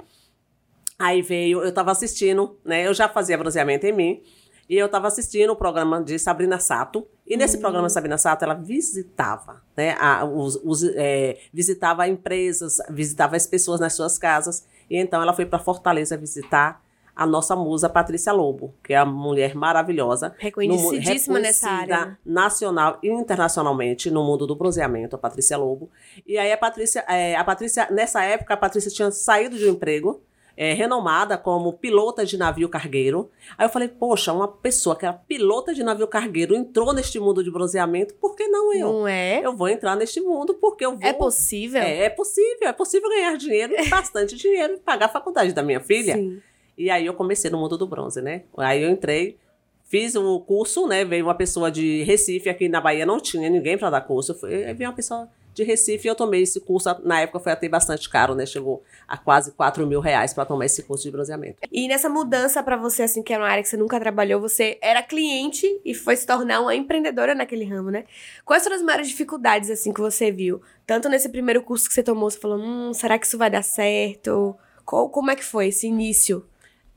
Aí 0.99 1.23
veio, 1.23 1.63
eu 1.63 1.69
estava 1.69 1.93
assistindo, 1.93 2.57
né? 2.65 2.87
Eu 2.87 2.93
já 2.93 3.09
fazia 3.09 3.39
bronzeamento 3.39 3.87
em 3.87 3.93
mim. 3.93 4.23
E 4.69 4.77
eu 4.77 4.87
estava 4.87 5.07
assistindo 5.07 5.51
o 5.51 5.57
programa 5.57 6.03
de 6.03 6.19
Sabrina 6.19 6.59
Sato. 6.59 7.07
E 7.27 7.37
nesse 7.37 7.57
Hum. 7.57 7.61
programa 7.61 7.89
Sabrina 7.89 8.19
Sato, 8.19 8.45
ela 8.45 8.55
visitava, 8.55 9.63
né? 9.77 9.97
A, 9.99 10.25
os, 10.25 10.57
os, 10.65 10.83
é, 10.97 11.39
visitava 11.55 12.07
empresas, 12.09 12.79
visitava 12.91 13.37
as 13.37 13.47
pessoas 13.47 13.81
nas 13.81 13.95
suas 13.95 14.19
casas. 14.19 14.67
E 14.91 14.97
então 14.99 15.23
ela 15.23 15.33
foi 15.33 15.47
para 15.47 15.59
Fortaleza 15.59 16.17
visitar 16.17 16.83
a 17.19 17.27
nossa 17.27 17.57
musa 17.57 17.89
Patrícia 17.89 18.33
Lobo, 18.33 18.73
que 18.85 18.93
é 18.93 18.97
a 18.97 19.05
mulher 19.05 19.55
maravilhosa. 19.57 20.37
Reconhecidíssima 20.39 21.39
no 21.39 21.43
nessa 21.43 21.69
área. 21.69 22.07
né? 22.07 22.17
Nacional 22.25 22.99
e 23.03 23.09
internacionalmente 23.09 24.09
no 24.09 24.23
mundo 24.25 24.47
do 24.47 24.55
bronzeamento, 24.55 25.17
a 25.17 25.19
Patrícia 25.19 25.57
Lobo. 25.57 25.91
E 26.25 26.39
aí 26.39 26.53
a 26.53 26.57
Patrícia, 26.57 27.05
é, 27.09 27.35
a 27.35 27.43
Patrícia, 27.43 27.89
nessa 27.91 28.23
época, 28.23 28.55
a 28.55 28.57
Patrícia 28.57 28.91
tinha 28.91 29.11
saído 29.11 29.59
de 29.59 29.67
um 29.67 29.73
emprego. 29.73 30.23
é, 30.61 30.73
renomada 30.73 31.39
como 31.39 31.73
pilota 31.73 32.27
de 32.27 32.37
navio 32.37 32.69
cargueiro. 32.69 33.31
Aí 33.57 33.65
eu 33.65 33.71
falei, 33.71 33.87
poxa, 33.87 34.33
uma 34.33 34.49
pessoa 34.49 34.97
que 34.97 35.07
era 35.07 35.13
pilota 35.13 35.73
de 35.73 35.85
navio 35.85 36.09
cargueiro 36.09 36.53
entrou 36.53 36.93
neste 36.93 37.21
mundo 37.21 37.45
de 37.45 37.51
bronzeamento, 37.51 38.15
por 38.15 38.35
que 38.35 38.49
não 38.49 38.75
eu? 38.75 38.93
Não 38.93 39.07
é? 39.07 39.41
Eu 39.41 39.55
vou 39.57 39.69
entrar 39.69 39.95
neste 39.95 40.21
mundo 40.21 40.55
porque 40.55 40.85
eu 40.85 40.97
vou. 40.97 41.09
É 41.09 41.13
possível? 41.13 41.81
É, 41.81 42.07
é 42.07 42.11
possível, 42.11 42.67
é 42.69 42.73
possível 42.73 43.09
ganhar 43.09 43.37
dinheiro, 43.37 43.73
bastante 43.89 44.35
dinheiro, 44.35 44.75
e 44.75 44.79
pagar 44.79 45.07
a 45.07 45.09
faculdade 45.09 45.53
da 45.53 45.63
minha 45.63 45.79
filha. 45.79 46.15
Sim. 46.17 46.43
E 46.79 46.89
aí 46.91 47.05
eu 47.05 47.13
comecei 47.15 47.51
no 47.51 47.59
mundo 47.59 47.77
do 47.77 47.87
bronze, 47.87 48.23
né? 48.23 48.43
Aí 48.57 48.83
eu 48.85 48.89
entrei, 48.91 49.37
fiz 49.85 50.15
o 50.15 50.39
curso, 50.41 50.87
né? 50.87 51.05
Veio 51.05 51.25
uma 51.27 51.35
pessoa 51.35 51.71
de 51.71 52.05
Recife, 52.05 52.49
aqui 52.49 52.69
na 52.69 52.81
Bahia 52.81 53.05
não 53.05 53.19
tinha 53.21 53.51
ninguém 53.51 53.77
para 53.77 53.91
dar 53.91 54.01
curso. 54.03 54.33
Foi, 54.35 54.65
aí 54.65 54.73
veio 54.75 54.89
uma 54.89 54.95
pessoa 54.97 55.29
de 55.53 55.65
Recife 55.65 56.07
e 56.07 56.09
eu 56.09 56.15
tomei 56.15 56.43
esse 56.43 56.61
curso. 56.61 56.89
Na 57.03 57.21
época 57.21 57.41
foi 57.41 57.51
até 57.51 57.69
bastante 57.69 58.09
caro, 58.09 58.33
né? 58.33 58.47
Chegou 58.47 58.81
a 59.09 59.17
quase 59.19 59.51
4 59.51 59.85
mil 59.85 59.99
reais 59.99 60.33
para 60.33 60.45
tomar 60.45 60.67
esse 60.67 60.85
curso 60.85 61.03
de 61.03 61.11
bronzeamento. 61.11 61.57
E 61.73 61.89
nessa 61.89 62.09
mudança 62.09 62.63
pra 62.63 62.77
você, 62.77 63.03
assim, 63.03 63.25
que 63.25 63.33
era 63.33 63.43
uma 63.43 63.51
área 63.51 63.63
que 63.65 63.69
você 63.69 63.77
nunca 63.77 63.99
trabalhou, 63.99 64.41
você 64.41 64.79
era 64.81 65.03
cliente 65.03 65.67
e 65.85 65.95
foi 65.95 66.15
se 66.15 66.25
tornar 66.25 66.61
uma 66.61 66.77
empreendedora 66.77 67.35
naquele 67.35 67.65
ramo, 67.65 67.91
né? 67.91 68.05
Quais 68.45 68.63
foram 68.63 68.77
as 68.77 68.83
maiores 68.83 69.09
dificuldades, 69.09 69.69
assim, 69.69 69.93
que 69.93 70.01
você 70.01 70.31
viu? 70.31 70.63
Tanto 70.87 71.09
nesse 71.09 71.29
primeiro 71.29 71.61
curso 71.61 71.89
que 71.89 71.95
você 71.95 72.05
tomou, 72.05 72.31
você 72.31 72.39
falou, 72.39 72.59
hum, 72.61 72.95
será 72.95 73.19
que 73.19 73.27
isso 73.27 73.37
vai 73.37 73.51
dar 73.51 73.63
certo? 73.65 74.55
Qual- 74.85 75.09
como 75.11 75.33
é 75.33 75.35
que 75.35 75.45
foi 75.45 75.67
esse 75.69 75.89
início? 75.89 76.47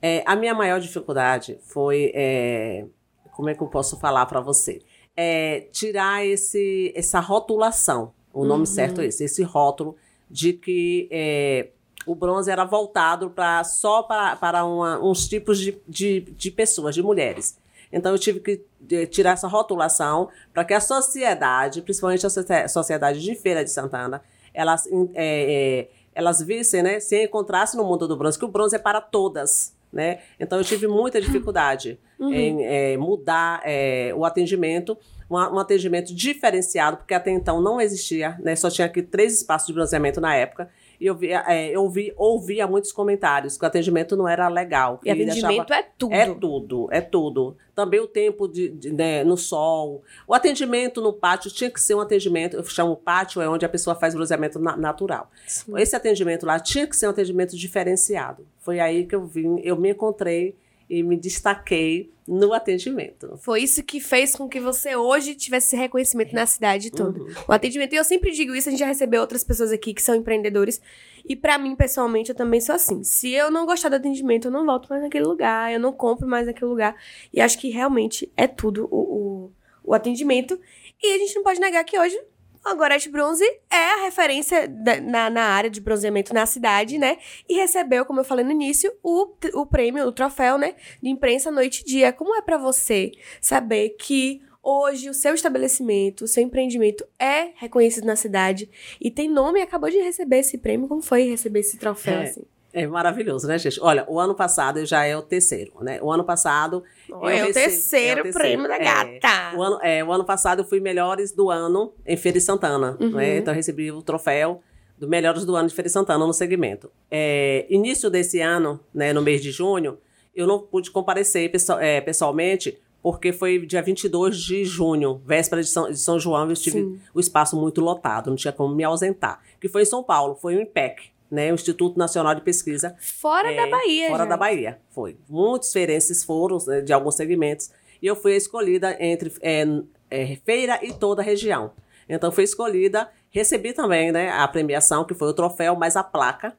É, 0.02 0.24
a 0.26 0.36
minha 0.36 0.54
maior 0.54 0.80
dificuldade 0.80 1.58
foi. 1.62 2.12
é, 2.16 2.86
como 3.34 3.50
é 3.50 3.56
que 3.56 3.62
eu 3.62 3.68
posso 3.68 4.00
falar 4.00 4.26
para 4.26 4.40
você? 4.42 4.82
É, 5.16 5.68
tirar 5.72 6.26
esse, 6.26 6.92
essa 6.96 7.20
rotulação. 7.20 8.14
O 8.34 8.46
nome 8.46 8.62
Uhum. 8.62 8.66
certo 8.66 9.02
é 9.02 9.06
esse, 9.06 9.24
esse 9.26 9.44
rótulo 9.44 9.96
de 10.30 10.54
que 10.54 11.08
é, 11.12 11.68
o 12.06 12.16
bronze 12.16 12.50
era 12.50 12.64
voltado 12.64 13.30
pra, 13.30 13.64
só 13.64 14.02
para, 14.04 14.36
para 14.38 14.66
uma- 14.66 15.00
uns 15.04 15.28
tipos 15.28 15.60
de, 15.60 15.78
de, 15.88 16.22
de 16.22 16.50
pessoas, 16.52 16.96
de 16.96 17.04
mulheres. 17.04 17.58
Então 17.92 18.14
eu 18.14 18.18
tive 18.18 18.40
que 18.40 18.62
eh, 18.90 19.06
tirar 19.06 19.32
essa 19.32 19.50
rotulação 19.50 20.30
para 20.54 20.64
que 20.64 20.74
a 20.74 20.80
sociedade, 20.80 21.82
principalmente 21.82 22.26
a 22.26 22.30
socie- 22.30 22.68
sociedade 22.70 23.22
de 23.22 23.36
Feira 23.36 23.64
de 23.66 23.70
Santana, 23.70 24.24
elas, 24.54 24.88
é, 24.88 24.98
é, 25.14 25.90
elas 26.16 26.42
vissem, 26.42 26.82
né, 26.82 27.00
se 27.02 27.26
encontrassem 27.26 27.78
no 27.80 27.86
mundo 27.86 28.08
do 28.08 28.16
bronze, 28.16 28.40
que 28.40 28.46
o 28.46 28.48
bronze 28.48 28.76
é 28.78 28.80
para 28.80 29.02
todas. 29.02 29.76
Né? 29.92 30.20
Então 30.40 30.58
eu 30.58 30.64
tive 30.64 30.88
muita 30.88 31.20
dificuldade 31.20 32.00
Uhum. 32.22 32.34
em 32.34 32.66
é, 32.66 32.98
mudar 32.98 33.62
é, 33.66 34.14
o 34.16 34.24
atendimento, 34.24 34.96
um, 35.28 35.36
um 35.36 35.58
atendimento 35.58 36.14
diferenciado, 36.14 36.98
porque 36.98 37.16
até 37.16 37.32
então 37.32 37.60
não 37.60 37.82
existia, 37.82 38.38
né? 38.40 38.56
só 38.56 38.70
tinha 38.70 38.86
aqui 38.86 39.02
três 39.02 39.38
espaços 39.38 39.68
de 39.68 39.74
bronzeamento 39.74 40.22
na 40.22 40.36
época. 40.36 40.70
E 41.02 41.08
eu, 41.08 41.16
via, 41.16 41.44
é, 41.48 41.76
eu 41.76 41.90
vi, 41.90 42.14
ouvia 42.16 42.68
muitos 42.68 42.92
comentários 42.92 43.58
que 43.58 43.64
o 43.64 43.68
atendimento 43.68 44.16
não 44.16 44.28
era 44.28 44.48
legal. 44.48 45.00
E 45.02 45.06
que 45.06 45.10
atendimento 45.24 45.74
é 45.74 45.82
tudo. 45.98 46.14
é 46.14 46.26
tudo, 46.36 46.88
é 46.92 47.02
tudo. 47.02 47.58
Também 47.74 48.00
o 48.00 48.06
tempo 48.06 48.48
de, 48.48 48.70
de, 48.70 48.94
né, 48.94 49.24
no 49.24 49.36
sol. 49.36 50.04
O 50.28 50.34
atendimento 50.36 51.02
no 51.02 51.12
pátio 51.12 51.50
tinha 51.50 51.72
que 51.72 51.82
ser 51.82 51.96
um 51.96 52.02
atendimento, 52.02 52.56
eu 52.56 52.64
chamo 52.66 52.96
pátio, 52.96 53.42
é 53.42 53.50
onde 53.50 53.66
a 53.66 53.70
pessoa 53.70 53.96
faz 53.96 54.14
bronzeamento 54.14 54.60
na- 54.60 54.78
natural. 54.78 55.32
Sim. 55.48 55.74
Esse 55.76 55.96
atendimento 55.96 56.46
lá 56.46 56.60
tinha 56.60 56.86
que 56.86 56.96
ser 56.96 57.08
um 57.08 57.10
atendimento 57.10 57.58
diferenciado. 57.58 58.46
Foi 58.60 58.80
aí 58.80 59.04
que 59.08 59.16
eu 59.16 59.26
vim, 59.26 59.60
eu 59.64 59.76
me 59.76 59.90
encontrei 59.90 60.56
e 60.92 61.02
me 61.02 61.16
destaquei 61.16 62.12
no 62.28 62.52
atendimento. 62.52 63.38
Foi 63.38 63.64
isso 63.64 63.82
que 63.82 64.02
fez 64.02 64.36
com 64.36 64.50
que 64.50 64.60
você 64.60 64.94
hoje 64.94 65.36
tivesse 65.36 65.68
esse 65.68 65.76
reconhecimento 65.78 66.36
na 66.36 66.46
cidade 66.46 66.92
toda. 66.92 67.18
Uhum. 67.18 67.34
O 67.48 67.54
atendimento, 67.54 67.94
e 67.94 67.96
eu 67.96 68.04
sempre 68.04 68.30
digo 68.32 68.54
isso, 68.54 68.68
a 68.68 68.72
gente 68.72 68.82
já 68.82 68.88
recebeu 68.88 69.22
outras 69.22 69.42
pessoas 69.42 69.72
aqui 69.72 69.94
que 69.94 70.02
são 70.02 70.14
empreendedores, 70.14 70.82
e 71.24 71.34
pra 71.34 71.58
mim, 71.58 71.78
pessoalmente, 71.78 72.32
eu 72.32 72.36
também 72.36 72.60
sou 72.60 72.76
assim. 72.76 73.06
Se 73.06 73.32
eu 73.32 73.50
não 73.50 73.66
gostar 73.66 73.88
do 73.88 73.96
atendimento, 73.96 74.50
eu 74.50 74.52
não 74.52 74.66
volto 74.66 74.90
mais 74.90 75.02
naquele 75.02 75.24
lugar, 75.24 75.72
eu 75.72 75.80
não 75.80 75.94
compro 75.94 76.28
mais 76.28 76.46
naquele 76.46 76.70
lugar. 76.70 76.94
E 77.32 77.40
acho 77.40 77.58
que 77.58 77.70
realmente 77.70 78.30
é 78.36 78.46
tudo 78.46 78.90
o, 78.92 79.00
o, 79.00 79.52
o 79.82 79.94
atendimento. 79.94 80.60
E 81.02 81.16
a 81.16 81.18
gente 81.20 81.36
não 81.36 81.44
pode 81.44 81.62
negar 81.62 81.86
que 81.86 81.98
hoje 81.98 82.20
a 82.64 82.74
Gorete 82.76 83.10
Bronze 83.10 83.44
é 83.70 83.76
a 84.00 84.04
referência 84.04 84.68
da- 84.68 85.00
na, 85.02 85.30
na 85.30 85.44
área 85.44 85.70
de 85.70 85.82
bronzeamento 85.82 86.34
na 86.34 86.46
cidade, 86.46 86.98
né? 86.98 87.18
E 87.50 87.56
recebeu, 87.56 88.06
como 88.06 88.20
eu 88.20 88.24
falei 88.24 88.46
no 88.46 88.52
início, 88.52 88.92
o, 89.04 89.28
o 89.56 89.66
prêmio, 89.66 90.06
o 90.06 90.12
troféu, 90.12 90.58
né? 90.58 90.76
De 91.02 91.10
imprensa 91.10 91.50
noite 91.52 91.82
e 91.82 91.86
dia. 91.86 92.14
Como 92.14 92.36
é 92.36 92.42
pra 92.42 92.58
você 92.58 93.12
saber 93.42 93.90
que 94.00 94.42
hoje 94.64 95.10
o 95.10 95.14
seu 95.14 95.34
estabelecimento, 95.34 96.24
o 96.24 96.28
seu 96.28 96.44
empreendimento 96.44 97.04
é 97.20 97.50
reconhecido 97.56 98.06
na 98.06 98.16
cidade 98.16 98.70
e 99.02 99.10
tem 99.10 99.28
nome 99.28 99.60
e 99.60 99.64
acabou 99.64 99.90
de 99.90 99.98
receber 99.98 100.38
esse 100.40 100.58
prêmio? 100.58 100.88
Como 100.88 101.02
foi 101.02 101.24
receber 101.30 101.62
esse 101.62 101.78
troféu, 101.78 102.20
É. 102.20 102.24
assim? 102.26 102.44
É 102.74 102.88
maravilhoso, 102.88 103.48
né, 103.48 103.58
gente? 103.60 103.80
Olha, 103.82 104.06
o 104.08 104.20
ano 104.20 104.34
passado 104.34 104.86
já 104.86 105.04
é 105.06 105.16
o 105.18 105.22
terceiro, 105.22 105.74
né? 105.82 106.00
O 106.02 106.12
ano 106.12 106.24
passado. 106.24 106.84
Eu 107.10 107.28
é, 107.28 107.44
o 107.44 107.54
terceiro 107.54 108.20
é 108.20 108.22
o 108.22 108.24
terceiro, 108.24 108.34
prêmio 108.34 108.68
da 108.68 108.76
é. 108.76 108.80
gata. 109.20 109.58
O 109.58 109.62
ano, 109.62 109.80
é, 109.82 110.04
o 110.04 110.12
ano 110.12 110.24
passado 110.24 110.60
eu 110.60 110.66
fui 110.66 110.80
melhores 110.80 111.32
do 111.34 111.50
ano 111.50 111.94
em 112.06 112.16
Feira 112.16 112.38
de 112.40 112.44
Santana, 112.46 112.98
Uhum. 113.00 113.12
né? 113.12 113.38
Então 113.38 113.54
eu 113.54 113.56
recebi 113.56 113.92
o 113.92 114.02
troféu 114.02 114.62
do 114.98 115.08
melhores 115.08 115.44
do 115.46 115.56
ano 115.56 115.68
de 115.68 115.76
Feira 115.76 115.88
de 115.90 115.94
Santana 115.94 116.26
no 116.26 116.34
segmento. 116.34 116.90
É, 117.10 117.66
início 117.70 118.10
desse 118.10 118.40
ano, 118.40 118.80
né, 118.94 119.12
no 119.12 119.22
mês 119.22 119.42
de 119.42 119.52
junho, 119.52 119.98
eu 120.34 120.48
não 120.48 120.60
pude 120.60 120.92
comparecer 120.92 121.52
pesso- 121.52 121.74
é, 121.80 122.00
pessoalmente 122.00 122.80
porque 123.02 123.34
foi 123.34 123.66
dia 123.66 123.82
22 123.82 124.38
de 124.38 124.64
junho, 124.64 125.20
véspera 125.26 125.62
de 125.64 125.68
São, 125.68 125.90
de 125.90 125.98
São 125.98 126.20
João, 126.20 126.48
eu 126.48 126.56
tive 126.56 126.82
Sim. 126.82 127.00
o 127.16 127.20
espaço 127.20 127.60
muito 127.60 127.82
lotado, 127.82 128.30
não 128.30 128.38
tinha 128.38 128.54
como 128.54 128.76
me 128.76 128.84
ausentar. 128.84 129.42
Que 129.60 129.68
foi 129.68 129.82
em 129.82 129.86
São 129.86 130.04
Paulo, 130.04 130.36
foi 130.36 130.56
o 130.56 130.62
INPEC, 130.62 131.10
né, 131.32 131.52
o 131.52 131.56
Instituto 131.56 131.98
Nacional 131.98 132.36
de 132.36 132.42
Pesquisa 132.42 132.96
Fora 133.00 133.52
é, 133.52 133.56
da 133.56 133.68
Bahia, 133.68 134.08
Fora 134.10 134.24
já. 134.24 134.30
da 134.30 134.38
Bahia, 134.38 134.80
foi. 134.90 135.16
Muitos 135.30 135.72
feirenses 135.72 136.24
foram, 136.24 136.58
né, 136.68 136.82
de 136.82 136.92
alguns 136.92 137.16
segmentos, 137.16 137.72
e 138.02 138.06
eu 138.08 138.16
fui 138.16 138.36
escolhida 138.36 138.98
entre 139.00 139.32
é, 139.42 139.64
é, 140.10 140.36
feira 140.46 140.80
e 140.84 140.92
toda 140.94 141.22
a 141.22 141.26
região. 141.26 141.72
Então, 142.10 142.32
fui 142.32 142.44
escolhida, 142.44 143.10
recebi 143.30 143.72
também 143.72 144.12
né, 144.12 144.30
a 144.30 144.46
premiação, 144.48 145.06
que 145.06 145.14
foi 145.14 145.30
o 145.30 145.34
troféu, 145.34 145.76
mais 145.76 145.96
a 145.96 146.04
placa 146.04 146.54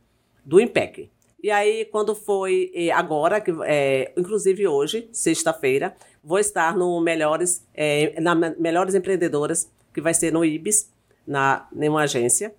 do 0.45 0.59
IMPEC. 0.59 1.11
E 1.43 1.51
aí, 1.51 1.85
quando 1.87 2.15
foi 2.15 2.71
eh, 2.73 2.91
agora, 2.93 3.41
que, 3.41 3.53
é, 3.65 4.13
inclusive 4.17 4.67
hoje, 4.69 5.09
sexta-feira, 5.13 5.95
vou 6.23 6.39
estar 6.39 6.77
no 6.77 7.01
Melhores, 7.01 7.67
é, 7.75 8.19
na 8.21 8.33
Me- 8.35 8.55
Melhores 8.59 8.95
Empreendedoras, 8.95 9.69
que 9.93 10.01
vai 10.01 10.15
ser 10.15 10.33
no 10.33 10.45
IBS, 10.45 10.89
na, 11.27 11.69
em 11.77 11.89
uma 11.89 12.03
agência. 12.03 12.55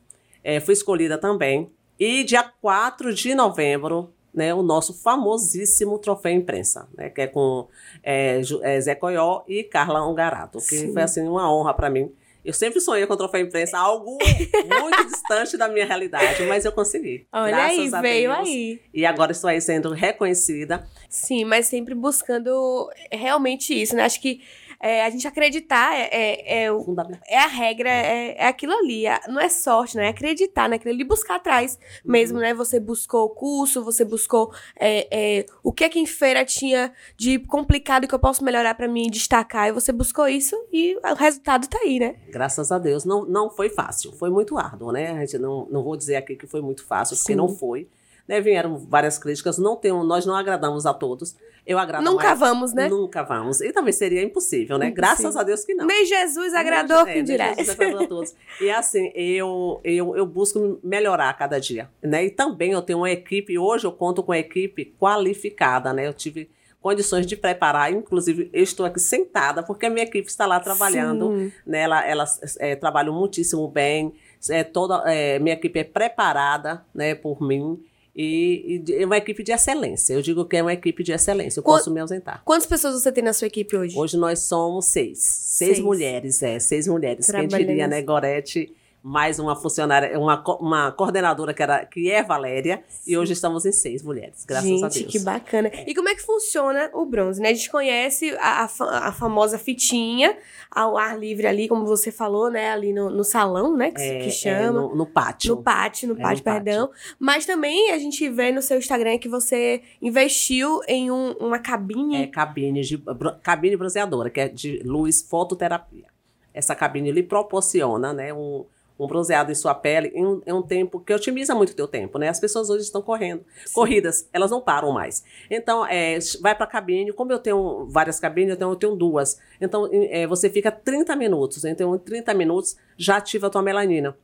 Fui 0.65 0.73
escolhida 0.73 1.17
também. 1.17 1.71
E 2.05 2.25
dia 2.25 2.43
4 2.43 3.13
de 3.13 3.33
novembro, 3.33 4.13
né, 4.33 4.53
o 4.53 4.61
nosso 4.61 4.93
famosíssimo 4.93 5.97
troféu 5.97 6.33
imprensa, 6.33 6.85
né, 6.97 7.09
que 7.09 7.21
é 7.21 7.27
com 7.27 7.69
é, 8.03 8.41
é, 8.61 8.81
Zé 8.81 8.93
Coió 8.93 9.43
e 9.47 9.63
Carla 9.63 10.05
Ongarato, 10.05 10.57
que 10.57 10.79
Sim. 10.79 10.91
foi 10.91 11.01
assim 11.01 11.25
uma 11.25 11.49
honra 11.49 11.73
para 11.73 11.89
mim. 11.89 12.11
Eu 12.43 12.51
sempre 12.51 12.81
sonhei 12.81 13.07
com 13.07 13.13
o 13.13 13.17
troféu 13.17 13.39
imprensa, 13.39 13.77
algo 13.77 14.17
muito 14.17 15.05
distante 15.09 15.55
da 15.55 15.69
minha 15.69 15.85
realidade, 15.85 16.43
mas 16.43 16.65
eu 16.65 16.73
consegui. 16.73 17.25
Olha 17.31 17.55
aí, 17.55 17.89
a 17.93 18.01
veio 18.01 18.33
Deus. 18.33 18.47
aí. 18.49 18.81
E 18.93 19.05
agora 19.05 19.31
estou 19.31 19.49
aí 19.49 19.61
sendo 19.61 19.93
reconhecida. 19.93 20.85
Sim, 21.07 21.45
mas 21.45 21.67
sempre 21.67 21.95
buscando 21.95 22.89
realmente 23.09 23.73
isso, 23.73 23.95
né? 23.95 24.03
Acho 24.03 24.19
que 24.19 24.41
é, 24.85 25.05
a 25.05 25.09
gente 25.09 25.25
acreditar 25.27 25.95
é, 25.95 26.09
é, 26.11 26.63
é 26.65 26.71
o- 26.71 26.95
é 27.27 27.37
a 27.39 27.47
regra, 27.47 27.89
é, 27.89 28.35
é 28.37 28.47
aquilo 28.47 28.73
ali. 28.73 29.07
a- 29.07 29.21
Não 29.29 29.39
é 29.39 29.47
sorte, 29.47 29.95
né? 29.95 30.07
É 30.07 30.09
acreditar 30.09 30.67
naquilo 30.67 30.93
ali, 30.93 31.03
buscar 31.05 31.35
atrás 31.35 31.79
mesmo, 32.03 32.37
né? 32.39 32.53
Você 32.53 32.79
buscou 32.79 33.25
o 33.25 33.29
curso, 33.29 33.83
você 33.83 34.03
buscou 34.03 34.53
é, 34.79 35.07
é, 35.39 35.45
o 35.63 35.71
que 35.71 35.83
é 35.85 35.89
que 35.89 35.99
em 35.99 36.05
feira 36.05 36.43
tinha 36.43 36.91
de 37.15 37.39
complicado 37.39 38.07
que 38.07 38.13
eu 38.13 38.19
posso 38.19 38.43
melhorar 38.43 38.75
pra 38.75 38.87
mim 38.87 39.09
destacar. 39.09 39.69
E 39.69 39.71
você 39.71 39.91
buscou 39.93 40.27
isso 40.27 40.55
e 40.71 40.97
o 40.97 41.13
resultado 41.15 41.67
tá 41.67 41.79
aí, 41.79 41.99
né? 41.99 42.15
Graças 42.29 42.71
a 42.71 42.77
Deus. 42.77 43.05
Não, 43.05 43.25
não 43.25 43.49
foi 43.49 43.69
fácil, 43.69 44.11
foi 44.11 44.29
muito 44.29 44.57
árduo, 44.57 44.91
né? 44.91 45.11
A 45.11 45.19
gente 45.21 45.37
não, 45.37 45.65
não 45.71 45.81
vou 45.83 45.95
dizer 45.95 46.17
aqui 46.17 46.35
que 46.35 46.45
foi 46.47 46.61
muito 46.61 46.85
fácil, 46.85 47.15
porque 47.15 47.31
Sim. 47.33 47.37
não 47.37 47.47
foi. 47.47 47.87
Né? 48.27 48.39
Vieram 48.39 48.77
várias 48.77 49.17
críticas, 49.17 49.57
não 49.57 49.75
tem, 49.75 49.91
nós 49.91 50.25
não 50.25 50.35
agradamos 50.35 50.85
a 50.85 50.93
todos. 50.93 51.35
Eu 51.65 51.79
agrado 51.79 52.03
Nunca 52.03 52.27
mais- 52.27 52.39
vamos, 52.39 52.73
né? 52.73 52.89
Nunca 52.89 53.23
vamos. 53.23 53.61
E 53.61 53.71
também 53.71 53.93
seria 53.93 54.21
impossível, 54.21 54.77
né? 54.77 54.87
Impossível. 54.87 55.15
Graças 55.15 55.37
a 55.37 55.43
Deus 55.43 55.63
que 55.63 55.73
não. 55.73 55.85
Nem 55.85 56.05
Jesus 56.05 56.53
agradou 56.53 57.07
É, 57.07 57.13
quem 57.13 57.23
dirá. 57.23 57.53
Jesus 57.53 57.69
agradou 57.69 58.03
a 58.03 58.07
todos. 58.07 58.35
E 58.59 58.69
assim, 58.69 59.11
eu, 59.15 59.79
eu, 59.83 60.15
eu 60.17 60.25
busco 60.25 60.77
melhorar 60.83 61.29
a 61.29 61.33
cada 61.33 61.59
dia. 61.59 61.89
Né? 62.01 62.25
E 62.25 62.29
também 62.29 62.71
eu 62.71 62.81
tenho 62.81 62.99
uma 62.99 63.09
equipe, 63.11 63.57
hoje 63.57 63.85
eu 63.85 63.93
conto 63.93 64.21
com 64.21 64.31
uma 64.33 64.37
equipe 64.37 64.93
qualificada, 64.99 65.93
né? 65.93 66.05
Eu 66.05 66.13
tive 66.13 66.49
condições 66.81 67.25
de 67.25 67.37
preparar, 67.37 67.93
inclusive 67.93 68.49
eu 68.51 68.61
estou 68.61 68.85
aqui 68.85 68.99
sentada, 68.99 69.63
porque 69.63 69.85
a 69.85 69.89
minha 69.89 70.03
equipe 70.03 70.27
está 70.27 70.45
lá 70.45 70.59
trabalhando 70.59 71.27
Sim. 71.33 71.51
né? 71.65 71.79
Ela, 71.79 72.05
elas 72.05 72.57
é, 72.59 72.75
trabalham 72.75 73.13
muitíssimo 73.13 73.65
bem. 73.69 74.13
É, 74.49 74.65
toda 74.65 75.01
é, 75.09 75.39
minha 75.39 75.53
equipe 75.55 75.79
é 75.79 75.85
preparada, 75.85 76.83
né, 76.93 77.15
por 77.15 77.41
mim. 77.41 77.81
E, 78.15 78.83
e 78.87 78.93
é 79.01 79.05
uma 79.05 79.17
equipe 79.17 79.43
de 79.43 79.51
excelência. 79.51 80.13
Eu 80.13 80.21
digo 80.21 80.45
que 80.45 80.55
é 80.57 80.61
uma 80.61 80.73
equipe 80.73 81.03
de 81.03 81.11
excelência. 81.11 81.59
Eu 81.59 81.63
Qua- 81.63 81.77
posso 81.77 81.89
me 81.91 81.99
ausentar. 81.99 82.41
Quantas 82.45 82.65
pessoas 82.67 83.01
você 83.01 83.11
tem 83.11 83.23
na 83.23 83.33
sua 83.33 83.47
equipe 83.47 83.75
hoje? 83.75 83.97
Hoje 83.97 84.17
nós 84.17 84.39
somos 84.39 84.85
seis. 84.85 85.17
Seis, 85.19 85.75
Seis. 85.77 85.79
mulheres, 85.79 86.43
é. 86.43 86.59
Seis 86.59 86.87
mulheres. 86.87 87.29
Quem 87.31 87.47
diria, 87.47 87.87
né, 87.87 88.01
Gorete? 88.03 88.71
Mais 89.05 89.37
uma 89.37 89.53
funcionária, 89.53 90.17
uma, 90.17 90.41
uma 90.61 90.89
coordenadora 90.93 91.53
que, 91.53 91.61
era, 91.61 91.85
que 91.85 92.09
é 92.09 92.23
Valéria. 92.23 92.81
E 93.05 93.17
hoje 93.17 93.33
estamos 93.33 93.65
em 93.65 93.71
seis 93.73 94.01
mulheres, 94.01 94.45
graças 94.45 94.65
Gente, 94.69 94.85
a 94.85 94.87
Deus. 94.87 95.11
que 95.11 95.19
bacana. 95.19 95.69
E 95.85 95.93
como 95.93 96.07
é 96.07 96.15
que 96.15 96.21
funciona 96.21 96.89
o 96.93 97.05
bronze, 97.05 97.41
né? 97.41 97.49
A 97.49 97.53
gente 97.53 97.69
conhece 97.69 98.31
a, 98.39 98.63
a 98.63 99.07
a 99.09 99.11
famosa 99.11 99.59
fitinha 99.59 100.37
ao 100.71 100.97
ar 100.97 101.19
livre 101.19 101.45
ali, 101.45 101.67
como 101.67 101.85
você 101.85 102.13
falou, 102.13 102.49
né? 102.49 102.71
Ali 102.71 102.93
no, 102.93 103.09
no 103.09 103.25
salão, 103.25 103.75
né? 103.75 103.91
Que, 103.91 104.01
É, 104.01 104.19
que 104.19 104.27
é, 104.27 104.31
chama. 104.31 104.71
no, 104.71 104.95
no 104.95 105.05
pátio. 105.05 105.53
no 105.57 105.61
pátio, 105.61 106.07
no 106.07 106.13
É, 106.13 106.17
no 106.17 106.23
pátio, 106.23 106.43
pátio. 106.45 106.63
perdão. 106.63 106.89
Mas 107.19 107.45
também 107.45 107.91
a 107.91 107.97
gente 107.99 108.29
vê 108.29 108.53
no 108.53 108.61
seu 108.61 108.77
Instagram 108.77 109.17
que 109.17 109.27
você 109.27 109.81
investiu 110.01 110.79
em 110.87 111.11
um- 111.11 111.33
uma 111.41 111.59
cabine. 111.59 112.23
É 112.23 112.27
cabine, 112.27 112.79
de, 112.79 112.97
cabine 113.41 113.75
bronzeadora, 113.75 114.29
que 114.29 114.39
é 114.39 114.47
de 114.47 114.79
luz 114.85 115.21
fototerapia. 115.21 116.05
Essa 116.53 116.73
cabine 116.73 117.11
lhe 117.11 117.23
proporciona 117.23 118.13
né, 118.13 118.31
um, 118.33 118.63
um 118.97 119.07
bronzeado 119.07 119.51
em 119.51 119.55
sua 119.55 119.73
pele 119.73 120.11
em 120.13 120.25
um, 120.25 120.41
em 120.45 120.53
um 120.53 120.61
tempo 120.61 120.99
que 120.99 121.13
otimiza 121.13 121.55
muito 121.55 121.71
o 121.71 121.75
teu 121.75 121.87
tempo. 121.87 122.17
Né? 122.17 122.29
As 122.29 122.39
pessoas 122.39 122.69
hoje 122.69 122.83
estão 122.83 123.01
correndo. 123.01 123.43
Corridas, 123.73 124.29
elas 124.31 124.51
não 124.51 124.61
param 124.61 124.91
mais. 124.91 125.23
Então, 125.49 125.85
é, 125.85 126.19
vai 126.41 126.55
para 126.55 126.65
a 126.65 126.69
cabine. 126.69 127.11
Como 127.11 127.31
eu 127.31 127.39
tenho 127.39 127.85
várias 127.89 128.19
cabines, 128.19 128.51
eu 128.51 128.57
tenho, 128.57 128.71
eu 128.71 128.75
tenho 128.75 128.95
duas. 128.95 129.39
Então, 129.59 129.89
é, 129.91 130.27
você 130.27 130.49
fica 130.49 130.71
30 130.71 131.15
minutos. 131.15 131.65
Então, 131.65 131.95
em 131.95 131.99
30 131.99 132.33
minutos, 132.33 132.77
já 132.97 133.17
ativa 133.17 133.47
a 133.47 133.49
tua 133.49 133.61
melanina. 133.61 134.15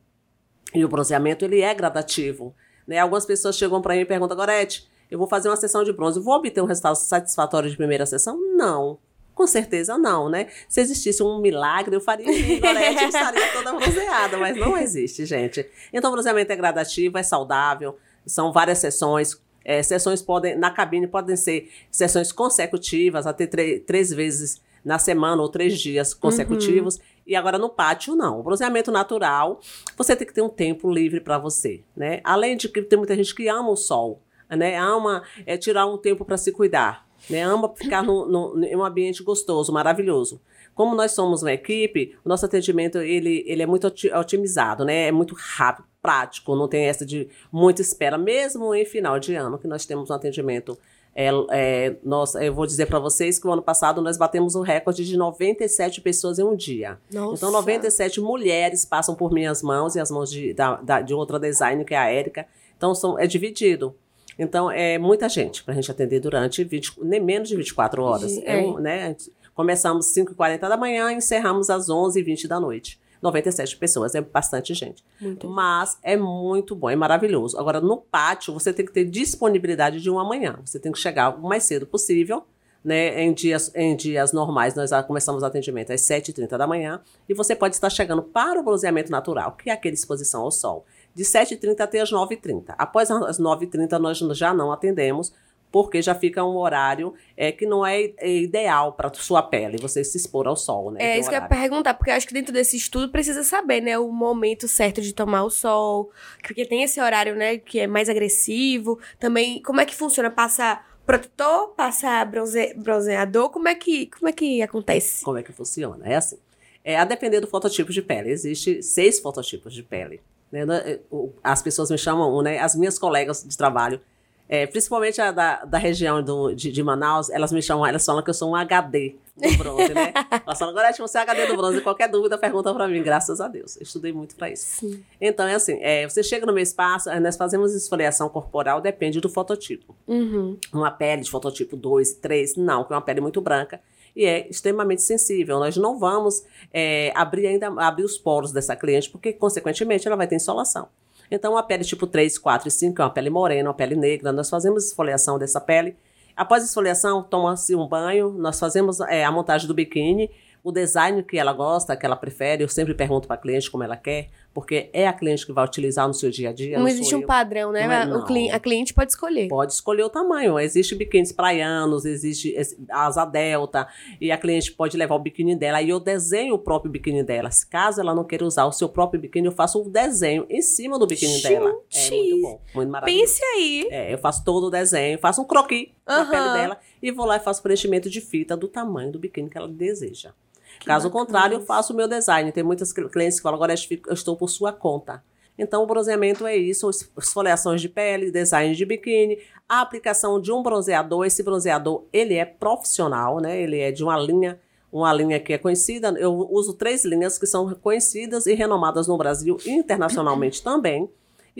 E 0.74 0.84
o 0.84 0.88
bronzeamento, 0.88 1.44
ele 1.44 1.60
é 1.60 1.74
gradativo. 1.74 2.54
Né? 2.86 2.98
Algumas 2.98 3.26
pessoas 3.26 3.56
chegam 3.56 3.82
para 3.82 3.94
mim 3.94 4.00
e 4.00 4.04
perguntam, 4.04 4.36
Gorete, 4.36 4.88
eu 5.10 5.18
vou 5.18 5.26
fazer 5.26 5.48
uma 5.48 5.56
sessão 5.56 5.82
de 5.82 5.92
bronze, 5.92 6.20
vou 6.20 6.34
obter 6.34 6.62
um 6.62 6.66
resultado 6.66 6.94
satisfatório 6.94 7.68
de 7.68 7.76
primeira 7.76 8.06
sessão? 8.06 8.38
Não. 8.56 8.98
Com 9.34 9.46
certeza 9.46 9.96
não, 9.96 10.28
né? 10.28 10.48
Se 10.68 10.80
existisse 10.80 11.22
um 11.22 11.40
milagre, 11.40 11.94
eu 11.96 12.00
faria 12.00 12.30
isso, 12.30 12.60
Gorete, 12.60 13.02
eu 13.02 13.08
estaria 13.08 13.52
toda 13.52 13.72
bronzeada, 13.72 14.36
mas 14.36 14.56
não 14.56 14.76
existe, 14.76 15.24
gente. 15.24 15.66
Então, 15.92 16.10
o 16.10 16.12
bronzeamento 16.12 16.52
é 16.52 16.56
gradativo, 16.56 17.16
é 17.16 17.22
saudável, 17.22 17.96
são 18.26 18.52
várias 18.52 18.78
sessões. 18.78 19.40
É, 19.64 19.82
sessões 19.82 20.20
podem, 20.22 20.56
na 20.56 20.70
cabine, 20.70 21.06
podem 21.06 21.36
ser 21.36 21.70
sessões 21.90 22.32
consecutivas, 22.32 23.26
até 23.26 23.46
trê- 23.46 23.78
três 23.80 24.10
vezes 24.10 24.60
na 24.84 24.98
semana 24.98 25.40
ou 25.42 25.48
três 25.48 25.78
dias 25.78 26.12
consecutivos. 26.14 26.98
E 27.26 27.36
agora 27.36 27.58
no 27.58 27.68
pátio, 27.68 28.14
não. 28.16 28.40
O 28.40 28.42
bronzeamento 28.42 28.90
natural, 28.90 29.60
você 29.96 30.16
tem 30.16 30.26
que 30.26 30.32
ter 30.34 30.42
um 30.42 30.48
tempo 30.48 30.90
livre 30.90 31.20
para 31.20 31.38
você, 31.38 31.82
né? 31.96 32.20
Além 32.24 32.56
de 32.56 32.68
que 32.68 32.82
tem 32.82 32.98
muita 32.98 33.14
gente 33.14 33.34
que 33.34 33.46
ama 33.48 33.70
o 33.70 33.76
sol, 33.76 34.22
né? 34.48 34.76
Ama 34.76 35.22
é, 35.46 35.56
tirar 35.56 35.86
um 35.86 35.96
tempo 35.98 36.24
para 36.24 36.36
se 36.38 36.50
cuidar, 36.50 37.06
né? 37.28 37.42
Ama 37.42 37.72
ficar 37.76 38.02
no, 38.02 38.26
no, 38.26 38.64
em 38.64 38.76
um 38.76 38.84
ambiente 38.84 39.22
gostoso, 39.22 39.72
maravilhoso. 39.72 40.40
Como 40.74 40.94
nós 40.94 41.12
somos 41.12 41.42
uma 41.42 41.52
equipe, 41.52 42.16
o 42.24 42.28
nosso 42.28 42.46
atendimento 42.46 42.98
ele, 42.98 43.44
ele 43.46 43.62
é 43.62 43.66
muito 43.66 43.86
oti- 43.86 44.12
otimizado, 44.12 44.84
né? 44.84 45.08
É 45.08 45.12
muito 45.12 45.34
rápido, 45.36 45.84
prático, 46.00 46.56
não 46.56 46.66
tem 46.68 46.84
essa 46.84 47.04
de 47.04 47.28
muita 47.52 47.82
espera, 47.82 48.16
mesmo 48.16 48.74
em 48.74 48.86
final 48.86 49.18
de 49.18 49.34
ano, 49.34 49.58
que 49.58 49.66
nós 49.68 49.84
temos 49.84 50.08
um 50.08 50.14
atendimento. 50.14 50.78
É, 51.14 51.28
é, 51.50 51.96
nós, 52.04 52.36
eu 52.36 52.54
vou 52.54 52.64
dizer 52.64 52.86
para 52.86 53.00
vocês 53.00 53.36
que 53.38 53.46
o 53.46 53.52
ano 53.52 53.60
passado 53.60 54.00
nós 54.00 54.16
batemos 54.16 54.54
o 54.54 54.62
recorde 54.62 55.04
de 55.04 55.16
97 55.16 56.00
pessoas 56.00 56.38
em 56.38 56.44
um 56.44 56.54
dia. 56.54 56.98
Nossa. 57.12 57.34
Então, 57.34 57.50
97 57.50 58.20
mulheres 58.20 58.84
passam 58.84 59.14
por 59.16 59.32
minhas 59.32 59.60
mãos 59.60 59.96
e 59.96 60.00
as 60.00 60.10
mãos 60.10 60.30
de, 60.30 60.54
da, 60.54 60.76
da- 60.76 61.00
de 61.02 61.12
outra 61.12 61.38
designer, 61.38 61.84
que 61.84 61.94
é 61.94 61.98
a 61.98 62.06
Érica. 62.08 62.46
Então, 62.76 62.94
são, 62.94 63.18
é 63.18 63.26
dividido. 63.26 63.94
Então, 64.40 64.70
é 64.70 64.96
muita 64.96 65.28
gente 65.28 65.62
para 65.62 65.72
a 65.72 65.74
gente 65.74 65.90
atender 65.90 66.18
durante 66.18 66.64
20, 66.64 66.94
nem 67.02 67.20
menos 67.20 67.46
de 67.46 67.56
24 67.56 68.02
horas. 68.02 68.38
É 68.38 68.58
é. 68.58 68.62
um, 68.62 68.78
né? 68.78 69.14
Começamos 69.54 70.06
às 70.06 70.14
5h40 70.14 70.60
da 70.60 70.78
manhã 70.78 71.12
e 71.12 71.16
encerramos 71.16 71.68
às 71.68 71.88
11h20 71.88 72.48
da 72.48 72.58
noite. 72.58 72.98
97 73.20 73.76
pessoas, 73.76 74.14
é 74.14 74.22
bastante 74.22 74.72
gente. 74.72 75.04
Muito. 75.20 75.46
Mas 75.46 75.98
é 76.02 76.16
muito 76.16 76.74
bom, 76.74 76.88
é 76.88 76.96
maravilhoso. 76.96 77.58
Agora, 77.58 77.82
no 77.82 77.98
pátio, 77.98 78.54
você 78.54 78.72
tem 78.72 78.86
que 78.86 78.92
ter 78.92 79.04
disponibilidade 79.04 80.00
de 80.00 80.08
uma 80.08 80.24
manhã. 80.24 80.58
Você 80.64 80.78
tem 80.78 80.90
que 80.90 80.98
chegar 80.98 81.36
o 81.36 81.42
mais 81.42 81.64
cedo 81.64 81.86
possível. 81.86 82.42
Né, 82.82 83.22
em, 83.22 83.34
dias, 83.34 83.70
em 83.74 83.94
dias 83.94 84.32
normais, 84.32 84.74
nós 84.74 84.90
começamos 85.06 85.42
o 85.42 85.46
atendimento 85.46 85.92
às 85.92 86.00
7h30 86.00 86.56
da 86.56 86.66
manhã. 86.66 86.98
E 87.28 87.34
você 87.34 87.54
pode 87.54 87.74
estar 87.74 87.90
chegando 87.90 88.22
para 88.22 88.58
o 88.58 88.62
bronzeamento 88.62 89.10
natural, 89.12 89.52
que 89.52 89.68
é 89.68 89.74
aquela 89.74 89.92
exposição 89.92 90.40
ao 90.40 90.50
sol, 90.50 90.86
de 91.14 91.24
7h30 91.24 91.80
até 91.80 92.00
as 92.00 92.10
9h30. 92.10 92.74
Após 92.78 93.10
as 93.10 93.38
9h30, 93.38 93.98
nós 93.98 94.18
já 94.36 94.54
não 94.54 94.72
atendemos, 94.72 95.32
porque 95.70 96.02
já 96.02 96.14
fica 96.14 96.44
um 96.44 96.56
horário 96.56 97.14
é, 97.36 97.52
que 97.52 97.64
não 97.64 97.86
é, 97.86 98.12
é 98.18 98.28
ideal 98.28 98.92
para 98.92 99.12
sua 99.14 99.42
pele, 99.42 99.78
você 99.78 100.02
se 100.02 100.16
expor 100.16 100.46
ao 100.46 100.56
sol. 100.56 100.90
Né, 100.90 101.00
É 101.00 101.18
isso 101.18 101.28
que 101.28 101.34
eu 101.34 101.38
ia 101.38 101.44
horário. 101.44 101.60
perguntar, 101.62 101.94
porque 101.94 102.10
eu 102.10 102.14
acho 102.14 102.26
que 102.26 102.34
dentro 102.34 102.52
desse 102.52 102.76
estudo 102.76 103.10
precisa 103.10 103.42
saber, 103.44 103.80
né, 103.80 103.98
o 103.98 104.10
momento 104.10 104.66
certo 104.66 105.00
de 105.00 105.14
tomar 105.14 105.44
o 105.44 105.50
sol, 105.50 106.10
porque 106.42 106.64
tem 106.66 106.82
esse 106.82 107.00
horário, 107.00 107.36
né, 107.36 107.58
que 107.58 107.78
é 107.80 107.86
mais 107.86 108.08
agressivo. 108.08 108.98
Também, 109.18 109.62
como 109.62 109.80
é 109.80 109.84
que 109.84 109.94
funciona? 109.94 110.30
Passa 110.30 110.80
protetor, 111.06 111.68
passa 111.76 112.24
bronze, 112.24 112.74
bronzeador, 112.74 113.50
como 113.50 113.68
é 113.68 113.74
que, 113.74 114.06
como 114.06 114.28
é 114.28 114.32
que 114.32 114.62
acontece? 114.62 115.24
Como 115.24 115.38
é 115.38 115.42
que 115.42 115.52
funciona? 115.52 116.06
É 116.06 116.16
assim. 116.16 116.38
É, 116.84 116.96
a 116.96 117.04
depender 117.04 117.40
do 117.40 117.46
fototipo 117.46 117.92
de 117.92 118.00
pele. 118.00 118.30
Existe 118.30 118.82
seis 118.82 119.20
fototipos 119.20 119.74
de 119.74 119.82
pele. 119.82 120.20
Né? 120.50 120.98
O- 121.10 121.32
As 121.42 121.62
pessoas 121.62 121.90
me 121.90 121.98
chamam, 121.98 122.40
né? 122.42 122.58
As 122.58 122.74
minhas 122.74 122.98
colegas 122.98 123.44
de 123.46 123.56
trabalho, 123.56 124.00
é, 124.48 124.66
principalmente 124.66 125.20
a 125.20 125.30
da, 125.30 125.64
da 125.64 125.78
região 125.78 126.22
do, 126.22 126.52
de, 126.52 126.72
de 126.72 126.82
Manaus, 126.82 127.30
elas 127.30 127.52
me 127.52 127.62
chamam, 127.62 127.86
elas 127.86 128.04
falam 128.04 128.22
que 128.22 128.30
eu 128.30 128.34
sou 128.34 128.50
um 128.50 128.56
HD 128.56 129.14
do 129.36 129.56
bronze, 129.56 129.94
né? 129.94 130.12
Elas 130.44 130.58
falam, 130.58 130.74
agora 130.76 130.92
você 130.92 131.16
é 131.16 131.20
HD 131.22 131.46
do 131.46 131.56
bronze, 131.56 131.80
qualquer 131.80 132.08
dúvida 132.10 132.36
pergunta 132.36 132.74
pra 132.74 132.86
mim, 132.86 133.02
graças 133.02 133.40
a 133.40 133.48
Deus. 133.48 133.76
Eu 133.76 133.84
estudei 133.84 134.12
muito 134.12 134.34
pra 134.36 134.50
isso. 134.50 134.64
Sim. 134.80 135.02
Então, 135.18 135.46
é 135.46 135.54
assim, 135.54 135.78
é, 135.80 136.06
você 136.06 136.22
chega 136.22 136.44
no 136.44 136.52
meu 136.52 136.62
espaço, 136.62 137.08
aí 137.08 137.18
nós 137.20 137.36
fazemos 137.38 137.72
esfoliação 137.74 138.28
corporal, 138.28 138.82
depende 138.82 139.18
do 139.18 139.30
fototipo 139.30 139.96
Uhum. 140.06 140.58
uma 140.74 140.90
pele 140.90 141.22
de 141.22 141.30
fototipo 141.30 141.74
2, 141.74 142.14
3, 142.14 142.56
não, 142.56 142.84
que 142.84 142.92
é 142.92 142.96
uma 142.96 143.00
pele 143.02 143.20
muito 143.22 143.40
branca 143.40 143.80
e 144.14 144.24
é 144.24 144.48
extremamente 144.48 145.02
sensível. 145.02 145.58
Nós 145.58 145.76
não 145.76 145.98
vamos 145.98 146.44
é, 146.72 147.12
abrir 147.14 147.46
ainda 147.46 147.68
abrir 147.82 148.04
os 148.04 148.18
poros 148.18 148.52
dessa 148.52 148.76
cliente, 148.76 149.10
porque, 149.10 149.32
consequentemente, 149.32 150.06
ela 150.06 150.16
vai 150.16 150.26
ter 150.26 150.36
insolação. 150.36 150.88
Então, 151.30 151.56
a 151.56 151.62
pele 151.62 151.84
tipo 151.84 152.06
3, 152.06 152.38
4 152.38 152.68
e 152.68 152.70
5, 152.70 152.94
que 152.94 153.00
é 153.00 153.04
uma 153.04 153.10
pele 153.10 153.30
morena, 153.30 153.68
uma 153.68 153.74
pele 153.74 153.94
negra, 153.94 154.32
nós 154.32 154.50
fazemos 154.50 154.86
esfoliação 154.86 155.38
dessa 155.38 155.60
pele. 155.60 155.96
Após 156.36 156.62
a 156.62 156.66
esfoliação, 156.66 157.22
toma-se 157.22 157.74
um 157.76 157.86
banho, 157.86 158.30
nós 158.30 158.58
fazemos 158.58 159.00
é, 159.00 159.24
a 159.24 159.30
montagem 159.30 159.68
do 159.68 159.74
biquíni, 159.74 160.30
o 160.62 160.72
design 160.72 161.22
que 161.22 161.38
ela 161.38 161.52
gosta, 161.52 161.96
que 161.96 162.04
ela 162.04 162.16
prefere. 162.16 162.64
Eu 162.64 162.68
sempre 162.68 162.94
pergunto 162.94 163.28
para 163.28 163.36
a 163.36 163.38
cliente 163.38 163.70
como 163.70 163.84
ela 163.84 163.96
quer, 163.96 164.28
porque 164.52 164.90
é 164.92 165.06
a 165.06 165.12
cliente 165.12 165.46
que 165.46 165.52
vai 165.52 165.64
utilizar 165.64 166.06
no 166.08 166.14
seu 166.14 166.30
dia 166.30 166.50
a 166.50 166.52
dia. 166.52 166.76
Não 166.78 166.86
sou 166.86 166.88
existe 166.88 167.14
um 167.14 167.20
eu. 167.20 167.26
padrão, 167.26 167.70
né? 167.72 167.86
Não 167.86 167.92
é, 167.92 168.04
O 168.04 168.08
não. 168.20 168.24
cli- 168.26 168.50
a 168.50 168.58
cliente 168.58 168.92
pode 168.92 169.12
escolher. 169.12 169.48
Pode 169.48 169.72
escolher 169.72 170.02
o 170.02 170.10
tamanho. 170.10 170.58
Existe 170.58 170.94
biquínis 170.94 171.30
praianos, 171.32 172.04
existe 172.04 172.54
asa 172.90 173.24
delta, 173.24 173.86
e 174.20 174.32
a 174.32 174.36
cliente 174.36 174.72
pode 174.72 174.96
levar 174.96 175.14
o 175.14 175.18
biquíni 175.20 175.54
dela. 175.54 175.78
Aí 175.78 175.90
eu 175.90 176.00
desenho 176.00 176.54
o 176.54 176.58
próprio 176.58 176.90
biquíni 176.90 177.22
dela. 177.22 177.50
Se 177.50 177.66
caso 177.66 178.00
ela 178.00 178.14
não 178.14 178.24
queira 178.24 178.44
usar 178.44 178.64
o 178.66 178.72
seu 178.72 178.88
próprio 178.88 179.20
biquíni, 179.20 179.46
eu 179.46 179.52
faço 179.52 179.80
um 179.80 179.88
desenho 179.88 180.46
em 180.50 180.60
cima 180.62 180.98
do 180.98 181.06
biquíni 181.06 181.40
dela. 181.42 181.70
É 181.70 182.00
Gente, 182.00 182.30
muito 182.30 182.42
bom, 182.42 182.60
muito 182.74 182.90
maravilhoso. 182.90 183.22
Pense 183.24 183.44
aí. 183.44 183.88
É, 183.90 184.12
eu 184.12 184.18
faço 184.18 184.44
todo 184.44 184.64
o 184.66 184.70
desenho, 184.70 185.18
faço 185.18 185.40
um 185.40 185.44
croquis 185.44 185.88
na 186.06 186.22
Aham. 186.22 186.30
pele 186.30 186.52
dela 186.54 186.78
e 187.00 187.10
vou 187.12 187.24
lá 187.24 187.36
e 187.36 187.40
faço 187.40 187.62
preenchimento 187.62 188.10
de 188.10 188.20
fita 188.20 188.56
do 188.56 188.66
tamanho 188.66 189.12
do 189.12 189.18
biquíni 189.18 189.48
que 189.48 189.56
ela 189.56 189.68
deseja. 189.68 190.32
Que 190.80 190.86
Caso 190.86 191.08
bacana 191.08 191.24
contrário, 191.26 191.54
eu 191.58 191.60
faço 191.60 191.92
o 191.92 191.96
meu 191.96 192.08
design. 192.08 192.50
Tem 192.50 192.64
muitas 192.64 192.90
cl- 192.90 193.08
clientes 193.08 193.36
que 193.38 193.42
falam, 193.42 193.56
agora 193.56 193.72
eu 194.08 194.14
estou 194.14 194.36
por 194.36 194.48
sua 194.48 194.72
conta. 194.72 195.22
Então, 195.58 195.82
o 195.82 195.86
bronzeamento 195.86 196.46
é 196.46 196.56
isso, 196.56 196.88
es- 196.90 197.08
esfoliações 197.18 197.80
de 197.82 197.88
pele, 197.88 198.30
design 198.30 198.74
de 198.74 198.84
biquíni, 198.86 199.38
a 199.68 199.82
aplicação 199.82 200.40
de 200.40 200.50
um 200.50 200.62
bronzeador. 200.62 201.26
Esse 201.26 201.42
bronzeador, 201.42 202.04
ele 202.12 202.34
é 202.34 202.44
profissional, 202.46 203.38
né? 203.40 203.60
Ele 203.60 203.78
é 203.78 203.92
de 203.92 204.02
uma 204.02 204.16
linha, 204.18 204.58
uma 204.90 205.12
linha 205.12 205.38
que 205.38 205.52
é 205.52 205.58
conhecida. 205.58 206.08
Eu 206.18 206.32
uso 206.50 206.72
três 206.72 207.04
linhas 207.04 207.36
que 207.38 207.46
são 207.46 207.68
conhecidas 207.74 208.46
e 208.46 208.54
renomadas 208.54 209.06
no 209.06 209.18
Brasil 209.18 209.58
e 209.66 209.70
internacionalmente 209.70 210.62
também. 210.62 211.10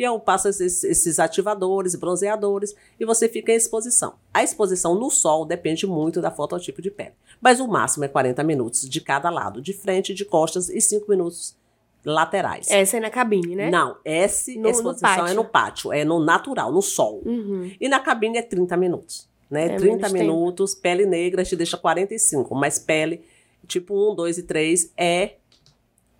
E 0.00 0.02
eu 0.02 0.18
passo 0.18 0.48
esses, 0.48 0.82
esses 0.82 1.20
ativadores, 1.20 1.94
bronzeadores, 1.94 2.74
e 2.98 3.04
você 3.04 3.28
fica 3.28 3.52
em 3.52 3.56
exposição. 3.56 4.14
A 4.32 4.42
exposição 4.42 4.94
no 4.94 5.10
sol 5.10 5.44
depende 5.44 5.86
muito 5.86 6.22
da 6.22 6.30
fototipo 6.30 6.80
de 6.80 6.90
pele. 6.90 7.12
Mas 7.38 7.60
o 7.60 7.68
máximo 7.68 8.06
é 8.06 8.08
40 8.08 8.42
minutos 8.42 8.88
de 8.88 8.98
cada 9.02 9.28
lado, 9.28 9.60
de 9.60 9.74
frente, 9.74 10.14
de 10.14 10.24
costas, 10.24 10.70
e 10.70 10.80
5 10.80 11.04
minutos 11.06 11.54
laterais. 12.02 12.66
Essa 12.70 12.96
aí 12.96 13.00
na 13.02 13.10
cabine, 13.10 13.54
né? 13.54 13.70
Não, 13.70 13.98
essa 14.02 14.50
No- 14.52 14.60
no 14.62 14.68
exposição 14.70 15.06
pátio. 15.10 15.26
é 15.26 15.34
no 15.34 15.44
pátio, 15.44 15.92
é 15.92 16.02
no 16.02 16.18
natural, 16.18 16.72
no 16.72 16.80
sol. 16.80 17.20
Uhum. 17.26 17.70
E 17.78 17.86
na 17.86 18.00
cabine 18.00 18.38
é 18.38 18.42
30 18.42 18.78
minutos. 18.78 19.28
Né? 19.50 19.66
É 19.66 19.68
30 19.76 19.84
menos 19.96 20.12
tempo. 20.12 20.18
minutos, 20.18 20.74
pele 20.74 21.04
negra 21.04 21.44
te 21.44 21.54
deixa 21.56 21.76
45, 21.76 22.54
mas 22.54 22.78
pele 22.78 23.22
tipo 23.66 23.94
1, 24.12 24.14
2 24.14 24.38
e 24.38 24.42
3 24.44 24.92
é 24.96 25.32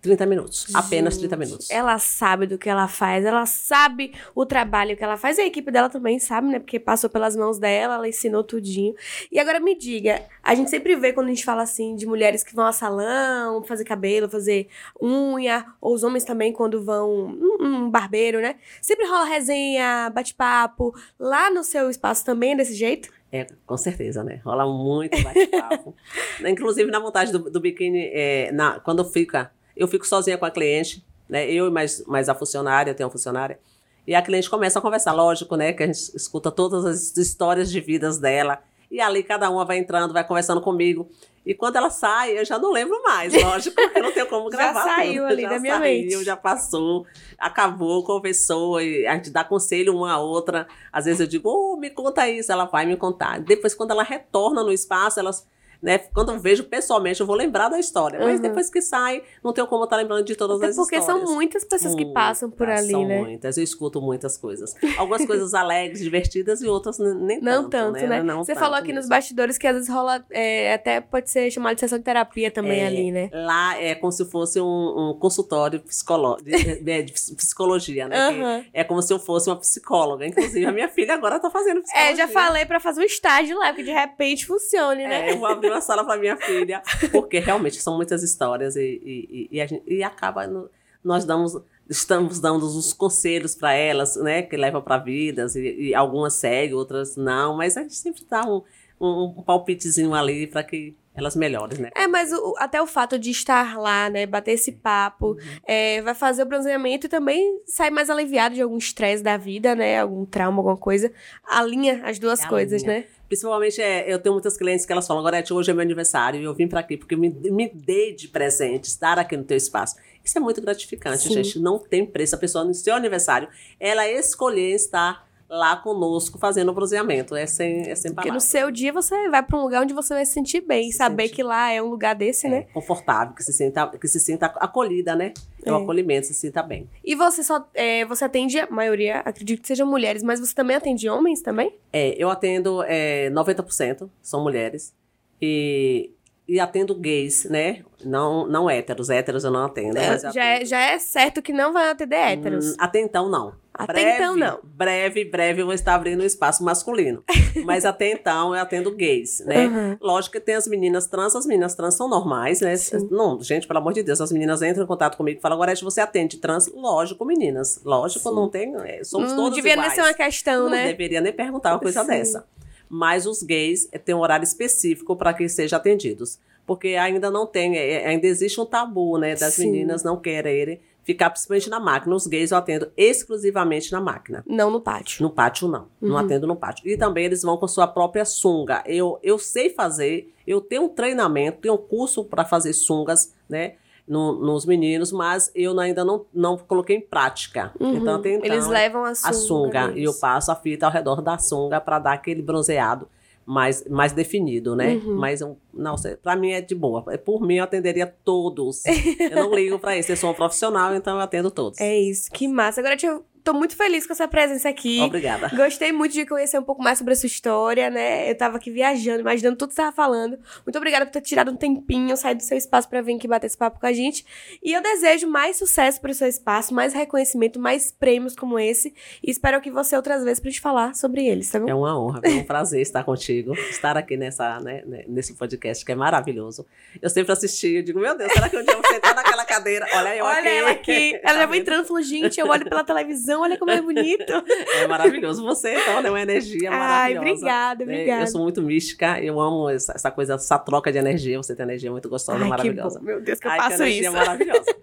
30 0.01 0.25
minutos. 0.25 0.67
Apenas 0.73 1.15
30 1.17 1.37
minutos. 1.37 1.69
Ela 1.69 1.99
sabe 1.99 2.47
do 2.47 2.57
que 2.57 2.67
ela 2.67 2.87
faz, 2.87 3.23
ela 3.23 3.45
sabe 3.45 4.13
o 4.33 4.45
trabalho 4.45 4.97
que 4.97 5.03
ela 5.03 5.15
faz. 5.15 5.37
E 5.37 5.41
a 5.41 5.45
equipe 5.45 5.71
dela 5.71 5.89
também 5.89 6.17
sabe, 6.19 6.47
né? 6.47 6.59
Porque 6.59 6.79
passou 6.79 7.09
pelas 7.09 7.35
mãos 7.35 7.59
dela, 7.59 7.95
ela 7.95 8.09
ensinou 8.09 8.43
tudinho. 8.43 8.95
E 9.31 9.39
agora 9.39 9.59
me 9.59 9.77
diga, 9.77 10.23
a 10.41 10.55
gente 10.55 10.69
sempre 10.69 10.95
vê 10.95 11.13
quando 11.13 11.27
a 11.27 11.29
gente 11.29 11.45
fala 11.45 11.61
assim 11.61 11.95
de 11.95 12.07
mulheres 12.07 12.43
que 12.43 12.55
vão 12.55 12.65
a 12.65 12.71
salão, 12.71 13.63
fazer 13.63 13.85
cabelo, 13.85 14.27
fazer 14.27 14.67
unha, 15.01 15.65
ou 15.79 15.93
os 15.93 16.03
homens 16.03 16.23
também 16.23 16.51
quando 16.51 16.83
vão 16.83 17.11
um, 17.11 17.57
um 17.65 17.89
barbeiro, 17.89 18.41
né? 18.41 18.55
Sempre 18.81 19.05
rola 19.05 19.25
resenha, 19.25 20.09
bate-papo. 20.09 20.95
Lá 21.19 21.51
no 21.51 21.63
seu 21.63 21.89
espaço 21.89 22.25
também 22.25 22.53
é 22.53 22.55
desse 22.55 22.73
jeito? 22.73 23.09
É, 23.31 23.47
com 23.65 23.77
certeza, 23.77 24.23
né? 24.23 24.41
Rola 24.43 24.65
muito 24.65 25.21
bate-papo. 25.23 25.95
Inclusive, 26.45 26.89
na 26.91 26.99
montagem 26.99 27.31
do, 27.31 27.49
do 27.49 27.59
biquíni, 27.61 28.09
é, 28.11 28.51
na, 28.51 28.79
quando 28.79 29.05
fica, 29.05 29.51
eu 29.81 29.87
fico 29.87 30.05
sozinha 30.07 30.37
com 30.37 30.45
a 30.45 30.51
cliente, 30.51 31.03
né? 31.27 31.49
Eu 31.51 31.67
e 31.67 31.71
mais, 31.71 32.05
mais 32.05 32.29
a 32.29 32.35
funcionária, 32.35 32.91
eu 32.91 32.95
tenho 32.95 33.07
uma 33.07 33.11
funcionária. 33.11 33.59
E 34.05 34.13
a 34.15 34.21
cliente 34.21 34.49
começa 34.49 34.79
a 34.79 34.81
conversar, 34.81 35.11
lógico, 35.13 35.55
né? 35.55 35.73
Que 35.73 35.83
a 35.83 35.87
gente 35.87 36.15
escuta 36.15 36.51
todas 36.51 36.85
as 36.85 37.17
histórias 37.17 37.71
de 37.71 37.79
vidas 37.81 38.17
dela. 38.19 38.59
E 38.89 38.99
ali 38.99 39.23
cada 39.23 39.49
uma 39.49 39.63
vai 39.63 39.77
entrando, 39.77 40.13
vai 40.13 40.23
conversando 40.27 40.59
comigo. 40.61 41.09
E 41.45 41.55
quando 41.55 41.77
ela 41.77 41.89
sai, 41.89 42.37
eu 42.37 42.45
já 42.45 42.59
não 42.59 42.71
lembro 42.71 43.01
mais, 43.01 43.33
lógico, 43.33 43.75
porque 43.75 43.99
não 43.99 44.11
tenho 44.11 44.27
como 44.27 44.49
Já 44.51 44.57
gravar. 44.57 44.83
saiu 44.83 45.23
tudo. 45.23 45.31
ali 45.31 45.41
já 45.41 45.49
da 45.49 45.59
minha 45.59 45.79
saiu, 45.79 46.01
mente. 46.11 46.23
Já 46.23 46.37
passou, 46.37 47.05
acabou, 47.37 48.03
conversou, 48.03 48.79
e 48.79 49.07
a 49.07 49.15
gente 49.15 49.31
dá 49.31 49.43
conselho 49.43 49.95
uma 49.95 50.11
a 50.11 50.19
outra. 50.19 50.67
Às 50.91 51.05
vezes 51.05 51.19
eu 51.21 51.25
digo, 51.27 51.49
oh, 51.49 51.77
me 51.77 51.89
conta 51.89 52.29
isso, 52.29 52.51
ela 52.51 52.65
vai 52.65 52.85
me 52.85 52.95
contar. 52.95 53.39
Depois, 53.39 53.73
quando 53.73 53.91
ela 53.91 54.03
retorna 54.03 54.63
no 54.63 54.71
espaço, 54.71 55.19
elas. 55.19 55.47
Né, 55.81 55.97
quando 55.97 56.31
eu 56.31 56.39
vejo 56.39 56.63
pessoalmente, 56.65 57.19
eu 57.21 57.25
vou 57.25 57.35
lembrar 57.35 57.67
da 57.69 57.79
história. 57.79 58.19
Mas 58.19 58.35
Uhum. 58.35 58.41
depois 58.41 58.69
que 58.69 58.81
sai, 58.81 59.23
não 59.43 59.51
tenho 59.51 59.65
como 59.65 59.83
estar 59.83 59.95
lembrando 59.95 60.23
de 60.23 60.35
todas 60.35 60.57
Até 60.57 60.67
as 60.67 60.75
porque 60.75 60.95
histórias. 60.97 61.25
são 61.27 61.35
muitas 61.35 61.63
pessoas 61.63 61.95
que 61.95 62.05
passam 62.13 62.51
por 62.51 62.69
ali, 62.69 62.91
são 62.91 63.07
né? 63.07 63.19
muitas. 63.19 63.57
Eu 63.57 63.63
escuto 63.63 63.99
muitas 63.99 64.37
coisas. 64.37 64.75
Algumas 64.97 65.25
coisas 65.25 65.53
alegres, 65.55 65.99
divertidas 66.01 66.61
e 66.61 66.67
outras 66.67 66.99
nem 66.99 67.41
Não 67.41 67.67
tanto, 67.67 67.93
tanto, 67.95 68.07
né? 68.07 68.21
Não 68.21 68.43
Você 68.43 68.53
tanto 68.53 68.63
falou 68.63 68.77
aqui 68.77 68.89
nos 68.89 69.05
mesmo. 69.05 69.09
bastidores 69.09 69.57
que 69.57 69.65
às 69.65 69.73
vezes 69.75 69.89
rola, 69.89 70.23
é, 70.29 70.73
até 70.73 71.01
pode 71.01 71.29
ser 71.31 71.49
chamado 71.49 71.73
de 71.75 71.79
sessão 71.81 71.97
de 71.97 72.03
terapia 72.03 72.51
também 72.51 72.81
É, 72.81 72.85
ali, 72.87 73.11
né? 73.11 73.29
Lá 73.33 73.81
é 73.81 73.95
como 73.95 74.11
se 74.11 74.23
fosse 74.29 74.61
um, 74.61 74.65
um 75.09 75.17
consultório 75.19 75.79
de, 75.79 76.51
de- 76.83 77.03
de 77.03 77.11
psicologia, 77.35 78.07
né? 78.07 78.17
Aham. 78.17 78.65
É 78.73 78.83
como 78.83 79.01
se 79.01 79.11
eu 79.11 79.17
fosse 79.19 79.49
uma 79.49 79.55
psicóloga. 79.55 80.25
Inclusive, 80.25 80.65
a 80.65 80.71
minha 80.71 80.89
filha 80.89 81.13
agora 81.15 81.39
tá 81.39 81.49
fazendo 81.49 81.81
psicologia. 81.81 82.11
É, 82.13 82.15
já 82.15 82.27
falei 82.27 82.65
pra 82.65 82.79
fazer 82.79 83.01
um 83.01 83.05
estágio 83.05 83.57
lá, 83.57 83.73
que 83.73 83.81
de 83.83 83.91
repente 83.91 84.45
funcione, 84.45 85.07
né? 85.07 85.29
É, 85.29 85.33
eu 85.33 85.37
vou 85.39 85.47
abrir 85.47 85.70
uma 85.71 85.81
sala 85.81 86.03
pra 86.05 86.17
minha 86.17 86.37
filha, 86.37 86.81
porque 87.11 87.39
realmente 87.39 87.81
são 87.81 87.95
muitas 87.95 88.21
histórias 88.23 88.75
e, 88.75 89.01
e, 89.03 89.47
e, 89.51 89.61
a 89.61 89.65
gente- 89.67 89.83
e 89.87 90.03
acaba. 90.03 90.45
no- 90.47 90.69
nós 91.03 91.25
damos, 91.25 91.57
estamos 91.89 92.39
dando 92.39 92.63
uns 92.65 92.93
conselhos 92.93 93.55
para 93.55 93.73
elas, 93.73 94.15
né, 94.17 94.43
que 94.43 94.55
levam 94.55 94.81
para 94.83 94.97
vidas, 94.99 95.55
e, 95.55 95.89
e 95.89 95.95
algumas 95.95 96.35
seguem, 96.35 96.75
outras 96.75 97.15
não, 97.15 97.57
mas 97.57 97.75
a 97.75 97.81
gente 97.81 97.95
sempre 97.95 98.23
dá 98.29 98.43
um, 98.45 98.61
um, 98.99 99.33
um 99.39 99.41
palpitezinho 99.43 100.13
ali 100.13 100.45
para 100.45 100.63
que 100.63 100.95
elas 101.15 101.35
melhorem, 101.35 101.79
né? 101.79 101.89
É, 101.95 102.05
mas 102.07 102.31
o- 102.31 102.53
até 102.59 102.79
o 102.81 102.85
fato 102.85 103.17
de 103.17 103.31
estar 103.31 103.77
lá, 103.79 104.11
né, 104.11 104.27
bater 104.27 104.51
esse 104.51 104.71
papo, 104.73 105.31
Uhum. 105.31 105.37
é, 105.67 106.01
vai 106.03 106.13
fazer 106.13 106.43
o 106.43 106.45
bronzeamento 106.45 107.07
e 107.07 107.09
também 107.09 107.59
sair 107.65 107.89
mais 107.91 108.09
aliviado 108.09 108.53
de 108.55 108.61
algum 108.61 108.77
estresse 108.77 109.23
da 109.23 109.35
vida, 109.37 109.73
né, 109.75 109.99
algum 109.99 110.23
trauma, 110.23 110.59
alguma 110.59 110.77
coisa. 110.77 111.11
Alinha 111.43 112.01
as 112.05 112.19
duas 112.19 112.39
Alinha. 112.41 112.49
coisas, 112.49 112.83
né? 112.83 113.05
Principalmente, 113.31 113.81
é, 113.81 114.13
eu 114.13 114.19
tenho 114.19 114.33
muitas 114.33 114.57
clientes 114.57 114.85
que 114.85 114.91
elas 114.91 115.07
falam, 115.07 115.23
Gorete, 115.23 115.53
hoje 115.53 115.71
é 115.71 115.73
meu 115.73 115.81
aniversário 115.81 116.41
e 116.41 116.43
eu 116.43 116.53
vim 116.53 116.67
para 116.67 116.81
aqui 116.81 116.97
porque 116.97 117.15
me, 117.15 117.29
me 117.29 117.69
dei 117.73 118.13
de 118.13 118.27
presente 118.27 118.89
estar 118.89 119.17
aqui 119.17 119.37
no 119.37 119.45
teu 119.45 119.55
espaço. 119.55 119.95
Isso 120.21 120.37
é 120.37 120.41
muito 120.41 120.61
gratificante, 120.61 121.29
Sim. 121.29 121.35
gente. 121.35 121.57
Não 121.57 121.79
tem 121.79 122.05
preço. 122.05 122.35
A 122.35 122.37
pessoa, 122.37 122.65
no 122.65 122.73
seu 122.73 122.93
aniversário, 122.93 123.47
ela 123.79 124.05
escolher 124.05 124.75
estar 124.75 125.25
lá 125.53 125.75
conosco 125.75 126.39
fazendo 126.39 126.69
o 126.69 126.73
bronzeamento. 126.73 127.35
É 127.35 127.45
sem, 127.45 127.81
é 127.89 127.93
sem 127.95 128.13
Porque 128.13 128.29
no 128.29 128.35
palavras. 128.35 128.43
seu 128.45 128.71
dia 128.71 128.93
você 128.93 129.27
vai 129.29 129.43
pra 129.43 129.57
um 129.59 129.63
lugar 129.63 129.83
onde 129.83 129.93
você 129.93 130.13
vai 130.13 130.25
se 130.25 130.31
sentir 130.31 130.61
bem. 130.61 130.89
Se 130.91 130.97
saber 130.97 131.23
sentir. 131.23 131.35
que 131.35 131.43
lá 131.43 131.69
é 131.71 131.81
um 131.81 131.89
lugar 131.89 132.15
desse, 132.15 132.47
né? 132.47 132.67
Confortável, 132.73 133.35
que 133.35 133.43
se 133.43 133.51
sinta, 133.51 133.85
que 133.87 134.07
se 134.07 134.19
sinta 134.19 134.45
acolhida, 134.45 135.13
né? 135.13 135.33
É, 135.65 135.71
um 135.73 135.79
É. 135.79 135.83
acolhimento, 135.83 136.25
se 136.27 136.33
sinta 136.33 136.63
bem. 136.63 136.89
E 137.03 137.13
você 137.15 137.43
só. 137.43 137.67
é, 137.73 138.05
você 138.05 138.23
atende, 138.23 138.59
a 138.59 138.67
maioria, 138.71 139.19
acredito 139.19 139.61
que 139.61 139.67
sejam 139.67 139.85
mulheres, 139.85 140.23
mas 140.23 140.39
você 140.39 140.55
também 140.55 140.77
atende 140.77 141.09
homens 141.09 141.41
também? 141.41 141.75
É, 141.91 142.15
eu 142.17 142.29
atendo 142.29 142.81
é, 142.87 143.29
90% 143.31 144.09
são 144.21 144.41
mulheres 144.41 144.93
e, 145.41 146.11
e 146.51 146.59
atendo 146.59 146.93
gays, 146.93 147.45
né? 147.45 147.81
Não, 148.03 148.45
não 148.45 148.69
héteros. 148.69 149.09
Héteros 149.09 149.45
eu 149.45 149.51
não 149.51 149.63
atendo. 149.63 149.97
eu 149.97 150.03
já, 150.33 150.43
é, 150.45 150.55
atendo. 150.55 150.65
já 150.65 150.79
é 150.81 150.99
certo 150.99 151.41
que 151.41 151.53
não 151.53 151.71
vai 151.71 151.89
atender 151.89 152.17
héteros. 152.17 152.71
Hum, 152.71 152.75
até 152.77 152.99
então, 152.99 153.29
não. 153.29 153.53
Até 153.73 154.15
então, 154.17 154.35
não. 154.35 154.59
Breve, 154.61 155.23
breve 155.23 155.61
eu 155.61 155.65
vou 155.65 155.73
estar 155.73 155.95
abrindo 155.95 156.21
um 156.21 156.25
espaço 156.25 156.61
masculino. 156.61 157.23
Mas 157.63 157.85
até 157.85 158.11
então 158.11 158.53
eu 158.53 158.61
atendo 158.61 158.93
gays, 158.93 159.39
né? 159.45 159.65
Uhum. 159.67 159.97
Lógico 160.01 160.33
que 160.33 160.41
tem 160.41 160.55
as 160.55 160.67
meninas 160.67 161.07
trans, 161.07 161.37
as 161.37 161.45
meninas 161.45 161.73
trans 161.73 161.95
são 161.95 162.09
normais, 162.09 162.59
né? 162.59 162.75
Sim. 162.75 163.07
Não, 163.09 163.41
gente, 163.41 163.65
pelo 163.65 163.79
amor 163.79 163.93
de 163.93 164.03
Deus, 164.03 164.19
as 164.19 164.29
meninas 164.33 164.61
entram 164.61 164.83
em 164.83 164.87
contato 164.87 165.15
comigo 165.15 165.39
e 165.39 165.41
falam, 165.41 165.57
Gorete, 165.57 165.85
você 165.85 166.01
atende 166.01 166.35
trans? 166.37 166.69
Lógico, 166.75 167.23
meninas. 167.23 167.79
Lógico, 167.85 168.27
Sim. 168.27 168.35
não 168.35 168.49
tem. 168.49 168.75
é, 168.83 169.05
somos 169.05 169.29
não 169.29 169.37
todos 169.37 169.55
devia 169.55 169.71
iguais. 169.71 169.87
nem 169.87 169.95
ser 169.95 170.01
uma 170.09 170.13
questão, 170.13 170.63
Não 170.65 170.71
né? 170.71 170.87
deveria 170.87 171.21
nem 171.21 171.31
perguntar 171.31 171.71
uma 171.71 171.79
coisa 171.79 172.01
Sim. 172.01 172.07
dessa. 172.07 172.45
Mas 172.93 173.25
os 173.25 173.41
gays 173.41 173.87
eh, 173.93 173.97
têm 173.97 174.13
um 174.13 174.19
horário 174.19 174.43
específico 174.43 175.15
para 175.15 175.33
que 175.33 175.47
sejam 175.47 175.77
atendidos. 175.79 176.37
Porque 176.67 176.89
ainda 176.89 177.31
não 177.31 177.45
tem, 177.47 177.77
eh, 177.77 178.05
ainda 178.05 178.27
existe 178.27 178.59
um 178.59 178.65
tabu, 178.65 179.17
né? 179.17 179.33
Das 179.33 179.53
Sim. 179.53 179.71
meninas 179.71 180.03
não 180.03 180.17
quererem 180.19 180.77
ficar 181.03 181.29
principalmente 181.29 181.69
na 181.69 181.79
máquina. 181.79 182.13
Os 182.13 182.27
gays 182.27 182.51
eu 182.51 182.57
atendo 182.57 182.91
exclusivamente 182.97 183.91
na 183.93 184.01
máquina. 184.01 184.43
Não 184.45 184.69
no 184.69 184.81
pátio. 184.81 185.23
No 185.23 185.29
pátio, 185.29 185.67
não. 185.69 185.87
Não 186.01 186.11
Uhum. 186.11 186.17
atendo 186.17 186.45
no 186.45 186.55
pátio. 186.55 186.85
E 186.87 186.97
também 186.97 187.25
eles 187.25 187.41
vão 187.43 187.55
com 187.57 187.67
sua 187.67 187.87
própria 187.87 188.25
sunga. 188.25 188.83
Eu, 188.85 189.17
eu 189.23 189.39
sei 189.39 189.69
fazer, 189.69 190.33
eu 190.45 190.59
tenho 190.59 190.83
um 190.83 190.89
treinamento, 190.89 191.59
tenho 191.61 191.75
um 191.75 191.77
curso 191.77 192.25
para 192.25 192.43
fazer 192.43 192.73
sungas, 192.73 193.33
né? 193.49 193.75
No- 194.07 194.33
nos 194.33 194.65
meninos, 194.65 195.11
mas 195.11 195.51
eu 195.55 195.77
ainda 195.79 196.03
não, 196.03 196.25
não 196.33 196.57
coloquei 196.57 196.97
em 196.97 197.01
prática. 197.01 197.71
Uhum. 197.79 197.97
Então, 197.97 198.15
até 198.15 198.33
então, 198.33 198.45
Eles 198.51 198.67
levam 198.67 199.03
a 199.05 199.13
sunga. 199.15 199.29
a 199.29 199.33
sunga 199.33 199.93
e 199.95 200.03
eu 200.03 200.13
passo 200.13 200.51
a 200.51 200.55
fita 200.55 200.85
ao 200.85 200.91
redor 200.91 201.21
da 201.21 201.37
sunga 201.37 201.79
para 201.79 201.99
dar 201.99 202.13
aquele 202.13 202.41
bronzeado 202.41 203.07
mais, 203.45 203.83
mais 203.89 204.11
definido, 204.13 204.75
né? 204.75 204.93
Uhum. 205.03 205.15
Mas 205.17 205.41
eu, 205.41 205.57
não, 205.73 205.95
para 206.21 206.35
mim 206.35 206.51
é 206.51 206.61
de 206.61 206.75
boa. 206.75 207.01
Por 207.17 207.41
mim 207.41 207.55
eu 207.55 207.63
atenderia 207.63 208.05
todos. 208.23 208.83
eu 208.85 209.35
não 209.35 209.53
ligo 209.55 209.79
para 209.79 209.97
isso. 209.97 210.11
Eu 210.11 210.17
sou 210.17 210.29
um 210.31 210.33
profissional, 210.33 210.93
então 210.93 211.15
eu 211.15 211.21
atendo 211.21 211.49
todos. 211.49 211.79
É 211.79 211.97
isso, 211.99 212.29
que 212.31 212.47
massa. 212.47 212.79
Agora 212.81 212.95
eu 213.01 213.23
tô 213.43 213.53
muito 213.53 213.75
feliz 213.75 214.05
com 214.05 214.13
a 214.13 214.15
sua 214.15 214.27
presença 214.27 214.69
aqui. 214.69 214.99
Obrigada. 215.01 215.49
Gostei 215.55 215.91
muito 215.91 216.13
de 216.13 216.25
conhecer 216.25 216.59
um 216.59 216.63
pouco 216.63 216.81
mais 216.83 216.97
sobre 216.97 217.13
a 217.13 217.15
sua 217.15 217.27
história, 217.27 217.89
né? 217.89 218.29
Eu 218.29 218.37
tava 218.37 218.57
aqui 218.57 218.69
viajando, 218.71 219.19
imaginando 219.21 219.55
tudo 219.57 219.69
que 219.69 219.75
você 219.75 219.81
tava 219.81 219.91
falando. 219.95 220.37
Muito 220.65 220.75
obrigada 220.77 221.05
por 221.05 221.11
ter 221.11 221.21
tirado 221.21 221.51
um 221.51 221.55
tempinho, 221.55 222.15
sair 222.17 222.35
do 222.35 222.43
seu 222.43 222.57
espaço 222.57 222.87
pra 222.89 223.01
vir 223.01 223.15
aqui 223.15 223.27
bater 223.27 223.47
esse 223.47 223.57
papo 223.57 223.79
com 223.79 223.85
a 223.85 223.93
gente. 223.93 224.25
E 224.63 224.71
eu 224.73 224.81
desejo 224.81 225.27
mais 225.27 225.57
sucesso 225.57 225.99
pro 226.01 226.13
seu 226.13 226.27
espaço, 226.27 226.73
mais 226.73 226.93
reconhecimento, 226.93 227.59
mais 227.59 227.91
prêmios 227.91 228.35
como 228.35 228.59
esse. 228.59 228.93
E 229.23 229.29
espero 229.31 229.59
que 229.61 229.71
você 229.71 229.95
outras 229.95 230.23
vezes 230.23 230.39
pra 230.39 230.49
gente 230.49 230.61
falar 230.61 230.93
sobre 230.95 231.25
eles, 231.25 231.49
tá 231.49 231.59
bom? 231.59 231.69
É 231.69 231.73
uma 231.73 231.99
honra, 231.99 232.21
é 232.23 232.29
um 232.29 232.43
prazer 232.45 232.81
estar 232.81 233.03
contigo, 233.03 233.53
estar 233.69 233.97
aqui 233.97 234.17
nessa, 234.17 234.59
né, 234.59 234.83
né, 234.85 235.03
nesse 235.07 235.33
podcast 235.33 235.83
que 235.85 235.91
é 235.91 235.95
maravilhoso. 235.95 236.65
Eu 237.01 237.09
sempre 237.09 237.31
assisti, 237.31 237.67
eu 237.75 237.83
digo, 237.83 237.99
meu 237.99 238.17
Deus, 238.17 238.31
será 238.33 238.49
que 238.49 238.57
um 238.57 238.63
dia 238.63 238.73
eu 238.73 238.81
vou 238.81 238.91
sentar 238.91 239.15
naquela 239.15 239.45
cadeira? 239.45 239.85
Olha 239.93 240.15
eu 240.15 240.25
Olha 240.25 240.39
aqui. 240.39 240.47
ela 240.49 240.71
aqui. 240.71 241.11
Ela 241.21 241.33
Tá 241.33 241.33
já 241.33 241.45
vai 241.45 241.47
vendo? 241.47 241.61
entrando 241.61 241.83
e 241.85 241.87
falou, 241.87 242.01
gente, 242.03 242.39
eu 242.39 242.47
olho 242.47 242.65
pela 242.67 242.83
televisão, 242.83 243.30
olha 243.35 243.57
como 243.57 243.71
é 243.71 243.81
bonito. 243.81 244.23
É 244.81 244.87
maravilhoso. 244.87 245.43
Você, 245.43 245.75
então, 245.75 245.99
é 245.99 246.09
uma 246.09 246.21
energia 246.21 246.69
Ai, 246.71 247.13
maravilhosa. 247.13 247.19
obrigada, 247.29 247.85
né? 247.85 247.93
obrigada. 247.93 248.23
Eu 248.23 248.27
sou 248.27 248.41
muito 248.41 248.61
mística, 248.61 249.19
eu 249.21 249.39
amo 249.39 249.69
essa, 249.69 249.93
essa 249.93 250.09
coisa, 250.11 250.35
essa 250.35 250.57
troca 250.57 250.91
de 250.91 250.97
energia. 250.97 251.37
Você 251.37 251.55
tem 251.55 251.63
energia 251.63 251.91
muito 251.91 252.09
gostosa, 252.09 252.37
Ai, 252.37 252.43
que 252.43 252.49
maravilhosa. 252.49 252.99
bom. 252.99 253.05
Meu 253.05 253.21
Deus, 253.21 253.39
que 253.39 253.47
eu 253.47 253.51
Ai, 253.51 253.57
que 253.57 253.63
faço 253.63 253.83
energia 253.83 254.01
isso. 254.09 254.11
maravilhosa. 254.17 254.75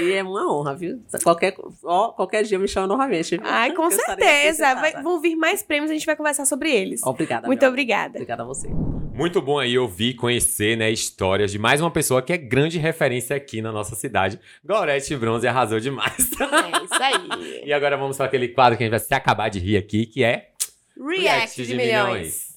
E 0.00 0.12
é 0.12 0.22
uma 0.22 0.52
honra, 0.52 0.74
viu? 0.74 1.00
Qualquer, 1.22 1.54
ó, 1.84 2.08
qualquer 2.12 2.42
dia 2.44 2.58
me 2.58 2.66
chama 2.68 2.86
novamente. 2.86 3.36
viu? 3.36 3.40
Ai, 3.46 3.72
com 3.72 3.88
Que 3.88 3.94
certeza. 3.94 4.74
Vai- 4.74 5.02
vão 5.02 5.20
vir 5.20 5.36
mais 5.36 5.62
prêmios, 5.62 5.90
a 5.90 5.94
gente 5.94 6.06
vai 6.06 6.16
conversar 6.16 6.44
sobre 6.46 6.70
eles. 6.74 7.02
Obrigada. 7.04 7.46
Muito 7.46 7.64
obrigada. 7.66 8.10
Obrigada 8.16 8.42
a 8.42 8.46
você. 8.46 8.68
Muito 9.16 9.40
bom 9.40 9.60
aí 9.60 9.78
ouvir, 9.78 10.14
conhecer, 10.14 10.76
né, 10.76 10.90
histórias 10.90 11.52
de 11.52 11.58
mais 11.58 11.80
uma 11.80 11.90
pessoa 11.90 12.20
que 12.20 12.32
é 12.32 12.36
grande 12.36 12.78
referência 12.80 13.36
aqui 13.36 13.62
na 13.62 13.70
nossa 13.70 13.94
cidade. 13.94 14.40
Gorete 14.64 15.14
Bronze 15.16 15.46
arrasou 15.46 15.78
demais. 15.78 16.18
É 16.18 16.84
isso 16.84 17.02
aí. 17.02 17.62
e 17.64 17.72
agora 17.72 17.93
vamos 17.96 18.16
para 18.16 18.26
aquele 18.26 18.48
quadro 18.48 18.76
que 18.76 18.84
a 18.84 18.86
gente 18.86 18.90
vai 18.90 19.00
se 19.00 19.14
acabar 19.14 19.48
de 19.48 19.58
rir 19.58 19.76
aqui, 19.76 20.06
que 20.06 20.22
é 20.24 20.50
React 20.96 21.66
de, 21.66 21.74
milhões. 21.74 22.54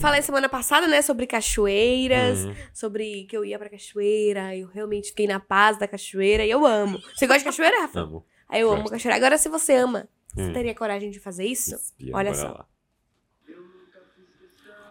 Falei 0.00 0.20
semana 0.20 0.50
passada, 0.50 0.86
né, 0.86 1.00
sobre 1.00 1.26
cachoeiras, 1.26 2.44
Hum, 2.44 2.54
sobre 2.74 3.24
que 3.24 3.34
eu 3.34 3.42
ia 3.44 3.58
pra 3.58 3.70
cachoeira, 3.70 4.54
eu 4.54 4.66
realmente 4.68 5.08
fiquei 5.08 5.26
na 5.26 5.40
paz 5.40 5.78
da 5.78 5.88
cachoeira 5.88 6.44
e 6.44 6.50
eu 6.50 6.66
amo. 6.66 6.98
Você 7.16 7.26
gosta 7.26 7.38
de 7.38 7.44
cachoeira, 7.46 7.80
Rafa? 7.80 8.00
amo. 8.00 8.26
Aí 8.46 8.60
eu 8.60 8.68
amo 8.70 8.82
Gosto. 8.82 8.92
cachoeira. 8.92 9.16
Agora, 9.16 9.38
se 9.38 9.48
você 9.48 9.72
ama, 9.74 10.06
você 10.34 10.42
Hum. 10.50 10.52
teria 10.52 10.74
coragem 10.74 11.10
de 11.10 11.18
fazer 11.18 11.46
isso? 11.46 11.74
Espia, 11.74 12.14
Olha 12.14 12.34
só. 12.34 12.48
lá. 12.48 12.66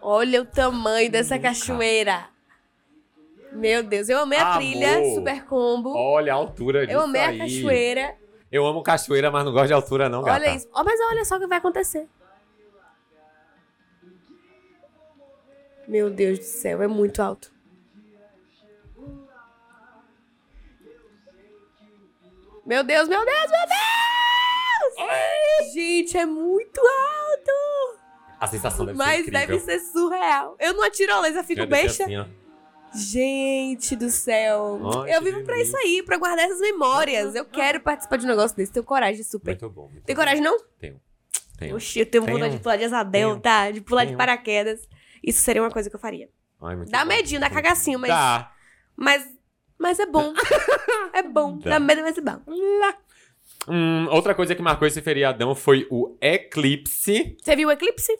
Olha 0.02 0.42
o 0.42 0.44
tamanho 0.44 1.10
dessa 1.10 1.38
cachoeira. 1.38 2.28
Meu 3.54 3.82
Deus, 3.82 4.08
eu 4.08 4.18
amei 4.18 4.38
a 4.38 4.42
Amor. 4.48 4.56
trilha, 4.58 5.14
super 5.14 5.44
combo. 5.44 5.94
Olha 5.96 6.32
a 6.32 6.36
altura 6.36 6.86
disso 6.86 6.98
eu 6.98 7.02
amei 7.04 7.20
aí. 7.22 7.40
a 7.40 7.44
cachoeira. 7.44 8.16
Eu 8.50 8.66
amo 8.66 8.82
cachoeira, 8.82 9.30
mas 9.30 9.44
não 9.44 9.52
gosto 9.52 9.68
de 9.68 9.72
altura 9.72 10.08
não, 10.08 10.22
gata. 10.22 10.40
Olha 10.40 10.54
isso. 10.56 10.68
Ó, 10.72 10.82
mas 10.84 11.00
olha 11.00 11.24
só 11.24 11.36
o 11.36 11.40
que 11.40 11.46
vai 11.46 11.58
acontecer. 11.58 12.08
Meu 15.86 16.10
Deus 16.10 16.38
do 16.38 16.44
céu, 16.44 16.82
é 16.82 16.86
muito 16.86 17.20
alto. 17.20 17.52
Meu 22.64 22.82
Deus, 22.82 23.08
meu 23.08 23.24
Deus, 23.24 23.50
meu 23.50 23.60
Deus! 24.96 25.72
Gente, 25.74 26.16
é 26.16 26.24
muito 26.24 26.80
alto! 26.80 27.98
A 28.40 28.46
sensação 28.46 28.86
deve 28.86 28.96
Mas 28.96 29.24
ser 29.26 29.30
deve 29.30 29.54
incrível. 29.56 29.64
ser 29.66 29.80
surreal. 29.80 30.56
Eu 30.58 30.72
não 30.74 30.82
atiro 30.84 31.12
a 31.12 31.20
laser, 31.20 31.44
fico 31.44 31.66
besta. 31.66 32.04
assim, 32.04 32.16
ó. 32.16 32.24
Gente 32.96 33.96
do 33.96 34.08
céu. 34.10 34.80
Ai, 35.04 35.16
eu 35.16 35.22
vivo 35.22 35.42
pra 35.42 35.54
delícia. 35.54 35.76
isso 35.76 35.76
aí, 35.86 36.02
pra 36.02 36.16
guardar 36.16 36.44
essas 36.46 36.60
memórias. 36.60 37.34
Eu 37.34 37.44
quero 37.46 37.80
participar 37.80 38.16
de 38.16 38.24
um 38.24 38.28
negócio 38.28 38.56
desse. 38.56 38.72
Tenho 38.72 38.84
coragem, 38.84 39.22
super. 39.22 39.50
Muito 39.52 39.70
bom. 39.70 39.88
muito 39.88 40.04
Tem 40.04 40.14
coragem, 40.14 40.42
não? 40.42 40.56
Tenho. 40.78 41.00
Tenho. 41.58 41.76
Oxi, 41.76 42.00
eu 42.00 42.06
tenho 42.06 42.24
Tenho. 42.24 42.36
vontade 42.36 42.56
de 42.56 42.62
pular 42.62 42.76
de 42.76 42.84
asa 42.84 43.02
delta, 43.02 43.70
de 43.70 43.80
pular 43.80 44.04
de 44.04 44.08
Tenho. 44.08 44.18
paraquedas. 44.18 44.88
Isso 45.22 45.40
seria 45.42 45.62
uma 45.62 45.70
coisa 45.70 45.88
que 45.88 45.96
eu 45.96 46.00
faria. 46.00 46.28
Ai, 46.62 46.76
Dá 46.86 47.00
bom. 47.04 47.08
medinho, 47.08 47.40
dá 47.40 47.48
cagacinho, 47.50 47.98
mas. 47.98 48.10
Dá. 48.10 48.52
Mas. 48.96 49.28
Mas 49.78 49.98
é 49.98 50.06
bom. 50.06 50.32
é 51.12 51.22
bom. 51.22 51.58
Dá. 51.58 51.70
Dá 51.70 51.80
medo, 51.80 52.02
mas 52.02 52.16
é 52.16 52.20
bom. 52.20 52.40
Hum, 53.68 54.06
outra 54.10 54.34
coisa 54.34 54.54
que 54.54 54.62
marcou 54.62 54.86
esse 54.86 55.00
feriadão 55.00 55.54
foi 55.54 55.86
o 55.90 56.16
eclipse. 56.20 57.36
Você 57.42 57.56
viu 57.56 57.68
o 57.68 57.72
eclipse? 57.72 58.12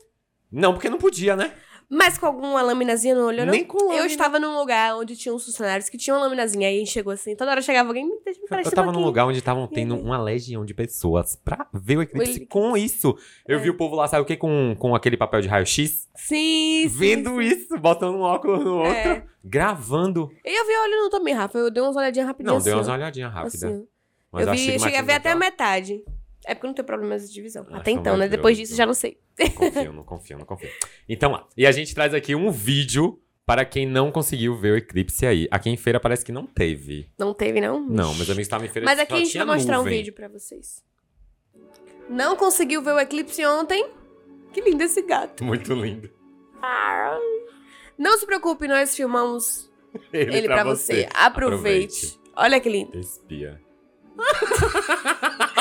Não, 0.50 0.72
porque 0.72 0.88
não 0.88 0.98
podia, 0.98 1.36
né? 1.36 1.52
Mas 1.90 2.16
com 2.18 2.26
alguma 2.26 2.60
laminazinha 2.62 3.14
no 3.14 3.26
olho, 3.26 3.44
não? 3.44 3.52
Nem 3.52 3.64
com 3.64 3.78
Eu 3.78 3.88
lâmina. 3.88 4.06
estava 4.06 4.38
num 4.40 4.56
lugar 4.56 4.96
onde 4.96 5.16
tinha 5.16 5.34
uns 5.34 5.44
funcionários 5.44 5.88
que 5.88 5.96
tinham 5.98 6.16
uma 6.16 6.24
laminazinha. 6.24 6.66
Aí 6.68 6.86
chegou 6.86 7.12
assim, 7.12 7.36
toda 7.36 7.50
hora 7.50 7.62
chegava 7.62 7.88
alguém, 7.88 8.04
me 8.04 8.18
deixa 8.24 8.40
me 8.40 8.44
Eu 8.44 8.48
prestar 8.48 8.70
tava 8.76 8.90
aqui. 8.90 8.98
num 8.98 9.04
lugar 9.04 9.26
onde 9.26 9.38
estavam 9.38 9.66
tendo 9.66 9.94
Uhum. 9.94 10.02
uma 10.04 10.18
legião 10.20 10.64
de 10.64 10.74
pessoas 10.74 11.36
pra 11.36 11.66
ver 11.72 11.98
o 11.98 12.02
eclipse 12.02 12.30
eclipse. 12.32 12.46
com 12.48 12.76
isso. 12.76 13.16
Eu 13.46 13.58
É. 13.58 13.62
vi 13.62 13.70
o 13.70 13.76
povo 13.76 13.94
lá, 13.96 14.08
sabe 14.08 14.22
o 14.22 14.26
que? 14.26 14.36
Com, 14.36 14.74
com 14.78 14.94
aquele 14.94 15.16
papel 15.16 15.40
de 15.40 15.48
raio-x. 15.48 16.08
Sim, 16.16 16.88
sim, 16.88 16.88
Vendo 16.88 17.30
sim. 17.30 17.40
isso, 17.42 17.78
botando 17.78 18.14
um 18.16 18.20
óculos 18.22 18.64
no 18.64 18.78
outro, 18.78 18.92
É. 18.92 19.24
gravando. 19.44 20.30
E 20.44 20.60
eu 20.60 20.66
vi 20.66 20.72
olhando 20.76 21.10
também, 21.10 21.34
Rafa. 21.34 21.58
Eu 21.58 21.70
dei 21.70 21.82
umas 21.82 21.96
olhadinhas 21.96 22.26
rapidinho 22.26 22.50
Não, 22.52 22.56
assim. 22.58 22.64
deu 22.70 22.76
umas 22.78 22.88
olhadinhas 22.88 23.32
rápidas. 23.32 23.62
Assim. 23.64 23.86
Mas 24.32 24.46
eu 24.46 24.52
vi, 24.52 24.58
achei 24.60 24.78
cheguei 24.80 24.98
a 24.98 25.02
ver 25.02 25.12
até 25.12 25.30
a 25.30 25.36
metade. 25.36 26.02
É 26.46 26.54
porque 26.54 26.66
eu 26.66 26.68
não 26.68 26.74
tenho 26.74 26.86
problemas 26.86 27.32
de 27.32 27.40
visão. 27.42 27.66
Ah, 27.70 27.78
Até 27.78 27.90
então 27.90 28.00
então, 28.02 28.16
né? 28.16 28.28
Depois 28.28 28.56
disso, 28.56 28.74
já 28.74 28.84
não 28.86 28.94
sei. 28.94 29.18
Não 29.38 29.50
confio, 29.50 29.92
não 29.92 30.04
confio, 30.04 30.38
não 30.38 30.46
confio. 30.46 30.70
Então 31.08 31.32
lá. 31.32 31.46
E 31.56 31.66
a 31.66 31.72
gente 31.72 31.94
traz 31.94 32.12
aqui 32.14 32.34
um 32.34 32.50
vídeo 32.50 33.20
para 33.46 33.64
quem 33.64 33.86
não 33.86 34.10
conseguiu 34.10 34.56
ver 34.56 34.72
o 34.72 34.76
eclipse 34.76 35.26
aí. 35.26 35.48
Aqui 35.50 35.68
em 35.70 35.76
feira 35.76 36.00
parece 36.00 36.24
que 36.24 36.32
não 36.32 36.46
teve. 36.46 37.10
Não 37.18 37.34
teve, 37.34 37.60
não? 37.60 37.80
Não, 37.80 38.14
meus 38.14 38.28
amigos 38.28 38.46
estavam 38.46 38.66
em 38.66 38.70
feira 38.70 38.86
Mas 38.86 38.98
aqui 38.98 39.14
a 39.14 39.18
gente 39.18 39.36
vai 39.36 39.46
mostrar 39.46 39.80
um 39.80 39.84
nuvem. 39.84 39.98
vídeo 39.98 40.12
pra 40.12 40.28
vocês. 40.28 40.82
Não 42.08 42.36
conseguiu 42.36 42.82
ver 42.82 42.92
o 42.92 42.98
eclipse 42.98 43.44
ontem? 43.44 43.88
Que 44.52 44.60
lindo 44.60 44.82
esse 44.82 45.02
gato. 45.02 45.42
Muito 45.44 45.74
lindo. 45.74 46.10
Não 47.98 48.18
se 48.18 48.26
preocupe, 48.26 48.66
nós 48.66 48.94
filmamos 48.96 49.70
Ele, 50.12 50.38
ele, 50.38 50.46
pra, 50.48 50.64
você. 50.64 51.08
Aproveite. 51.14 52.18
Olha 52.36 52.60
que 52.60 52.68
lindo. 52.68 52.98
Espia. 52.98 53.60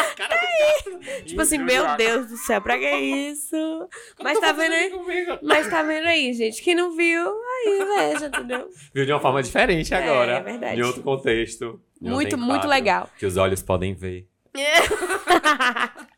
Tipo 1.26 1.42
assim, 1.42 1.58
meu 1.58 1.96
Deus 1.98 2.28
do 2.28 2.38
céu, 2.38 2.62
pra 2.62 2.78
que 2.78 2.90
isso? 2.90 3.56
Mas 4.22 4.40
tá 4.40 4.52
vendo 4.52 4.74
aí? 4.74 4.92
Mas 5.42 5.70
tá 5.70 5.84
vendo 5.84 6.08
aí, 6.08 6.34
gente? 6.34 6.62
Quem 6.62 6.76
não 6.76 6.96
viu, 6.96 7.26
aí 7.28 7.86
veja, 7.98 8.28
entendeu? 8.28 8.70
Viu 8.94 9.06
de 9.06 9.12
uma 9.12 9.20
forma 9.20 9.42
diferente 9.44 9.94
agora. 9.94 10.34
é 10.34 10.42
verdade. 10.42 10.80
Em 10.80 10.84
outro 10.84 11.02
contexto. 11.04 11.66
outro 11.66 11.82
Muito, 12.02 12.38
muito 12.38 12.68
legal. 12.68 13.10
Que 13.18 13.26
os 13.26 13.38
olhos 13.38 13.62
podem 13.62 13.94
ver. 13.94 14.28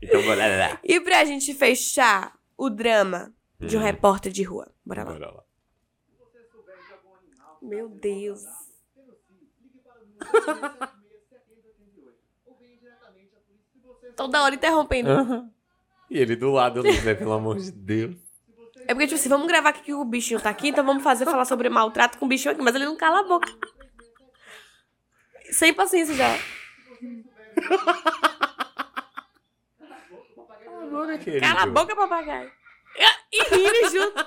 Então, 0.00 0.22
bora 0.22 0.46
lá. 0.56 0.80
e 0.84 1.00
pra 1.00 1.24
gente 1.24 1.52
fechar 1.52 2.32
o 2.56 2.70
drama 2.70 3.34
de 3.58 3.76
um 3.76 3.80
Hum. 3.80 3.82
repórter 3.82 4.30
de 4.30 4.44
rua. 4.44 4.70
Bora 4.86 5.02
lá. 5.02 5.12
Bora 5.12 5.30
lá. 5.32 5.42
Meu 7.60 7.88
Deus. 7.88 8.44
Toda 14.18 14.42
hora 14.42 14.52
interrompendo. 14.52 15.10
Aham. 15.10 15.48
E 16.10 16.18
ele 16.18 16.34
do 16.34 16.50
lado, 16.50 16.82
né? 16.82 17.14
Pelo 17.14 17.32
amor 17.34 17.56
de 17.56 17.70
Deus. 17.70 18.16
É 18.88 18.92
porque, 18.92 19.06
tipo 19.06 19.14
assim, 19.14 19.28
vamos 19.28 19.46
gravar 19.46 19.68
aqui 19.68 19.82
que 19.82 19.94
o 19.94 20.04
bichinho 20.04 20.40
tá 20.40 20.50
aqui, 20.50 20.70
então 20.70 20.84
vamos 20.84 21.04
fazer 21.04 21.24
falar 21.24 21.44
sobre 21.44 21.68
maltrato 21.68 22.18
com 22.18 22.26
o 22.26 22.28
bichinho 22.28 22.52
aqui, 22.52 22.60
mas 22.60 22.74
ele 22.74 22.84
não 22.84 22.96
cala 22.96 23.20
a 23.20 23.22
boca. 23.22 23.48
Sem 25.52 25.72
paciência 25.72 26.16
já. 26.16 26.36
Cala 31.40 31.62
a 31.62 31.66
boca, 31.66 31.94
papagaio. 31.94 32.50
E 33.32 33.42
rindo 33.54 33.90
junto. 33.90 34.24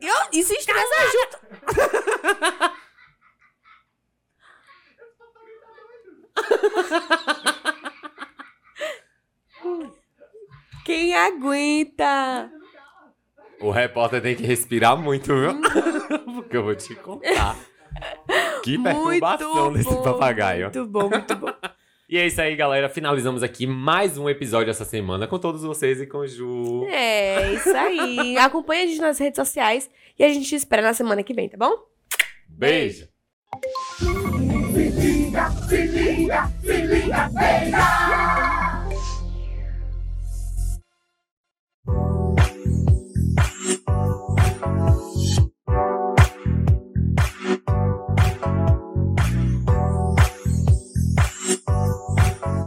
E, 0.00 0.10
ó, 0.10 0.28
e 0.32 0.42
se 0.42 0.54
estressa 0.54 0.96
junto. 1.12 1.38
Quem 10.84 11.14
aguenta? 11.14 12.50
O 13.60 13.70
repórter 13.70 14.20
tem 14.20 14.34
que 14.34 14.42
respirar 14.42 14.96
muito, 14.96 15.32
viu? 15.34 15.60
Porque 16.34 16.56
eu 16.56 16.64
vou 16.64 16.74
te 16.74 16.94
contar. 16.96 17.56
Que 18.64 18.76
perturbação 18.76 19.72
desse 19.72 19.88
bom, 19.88 20.02
papagaio. 20.02 20.64
Muito 20.64 20.86
bom, 20.86 21.08
muito 21.08 21.36
bom. 21.36 21.52
E 22.08 22.18
é 22.18 22.26
isso 22.26 22.40
aí, 22.40 22.54
galera. 22.56 22.88
Finalizamos 22.88 23.42
aqui 23.42 23.66
mais 23.66 24.18
um 24.18 24.28
episódio 24.28 24.70
essa 24.70 24.84
semana 24.84 25.26
com 25.26 25.38
todos 25.38 25.62
vocês 25.62 26.00
e 26.00 26.06
com 26.06 26.18
o 26.18 26.26
Ju. 26.26 26.86
É, 26.90 27.54
isso 27.54 27.74
aí. 27.74 28.36
Acompanha 28.36 28.84
a 28.84 28.86
gente 28.86 29.00
nas 29.00 29.18
redes 29.18 29.36
sociais 29.36 29.88
e 30.18 30.24
a 30.24 30.28
gente 30.28 30.46
te 30.46 30.56
espera 30.56 30.82
na 30.82 30.92
semana 30.92 31.22
que 31.22 31.32
vem, 31.32 31.48
tá 31.48 31.56
bom? 31.56 31.72
Beijo. 32.48 33.08
Se 34.74 35.11
liga, 35.32 35.50
se 35.70 35.86
liga, 35.86 36.50
se 36.60 36.86
liga! 36.86 38.51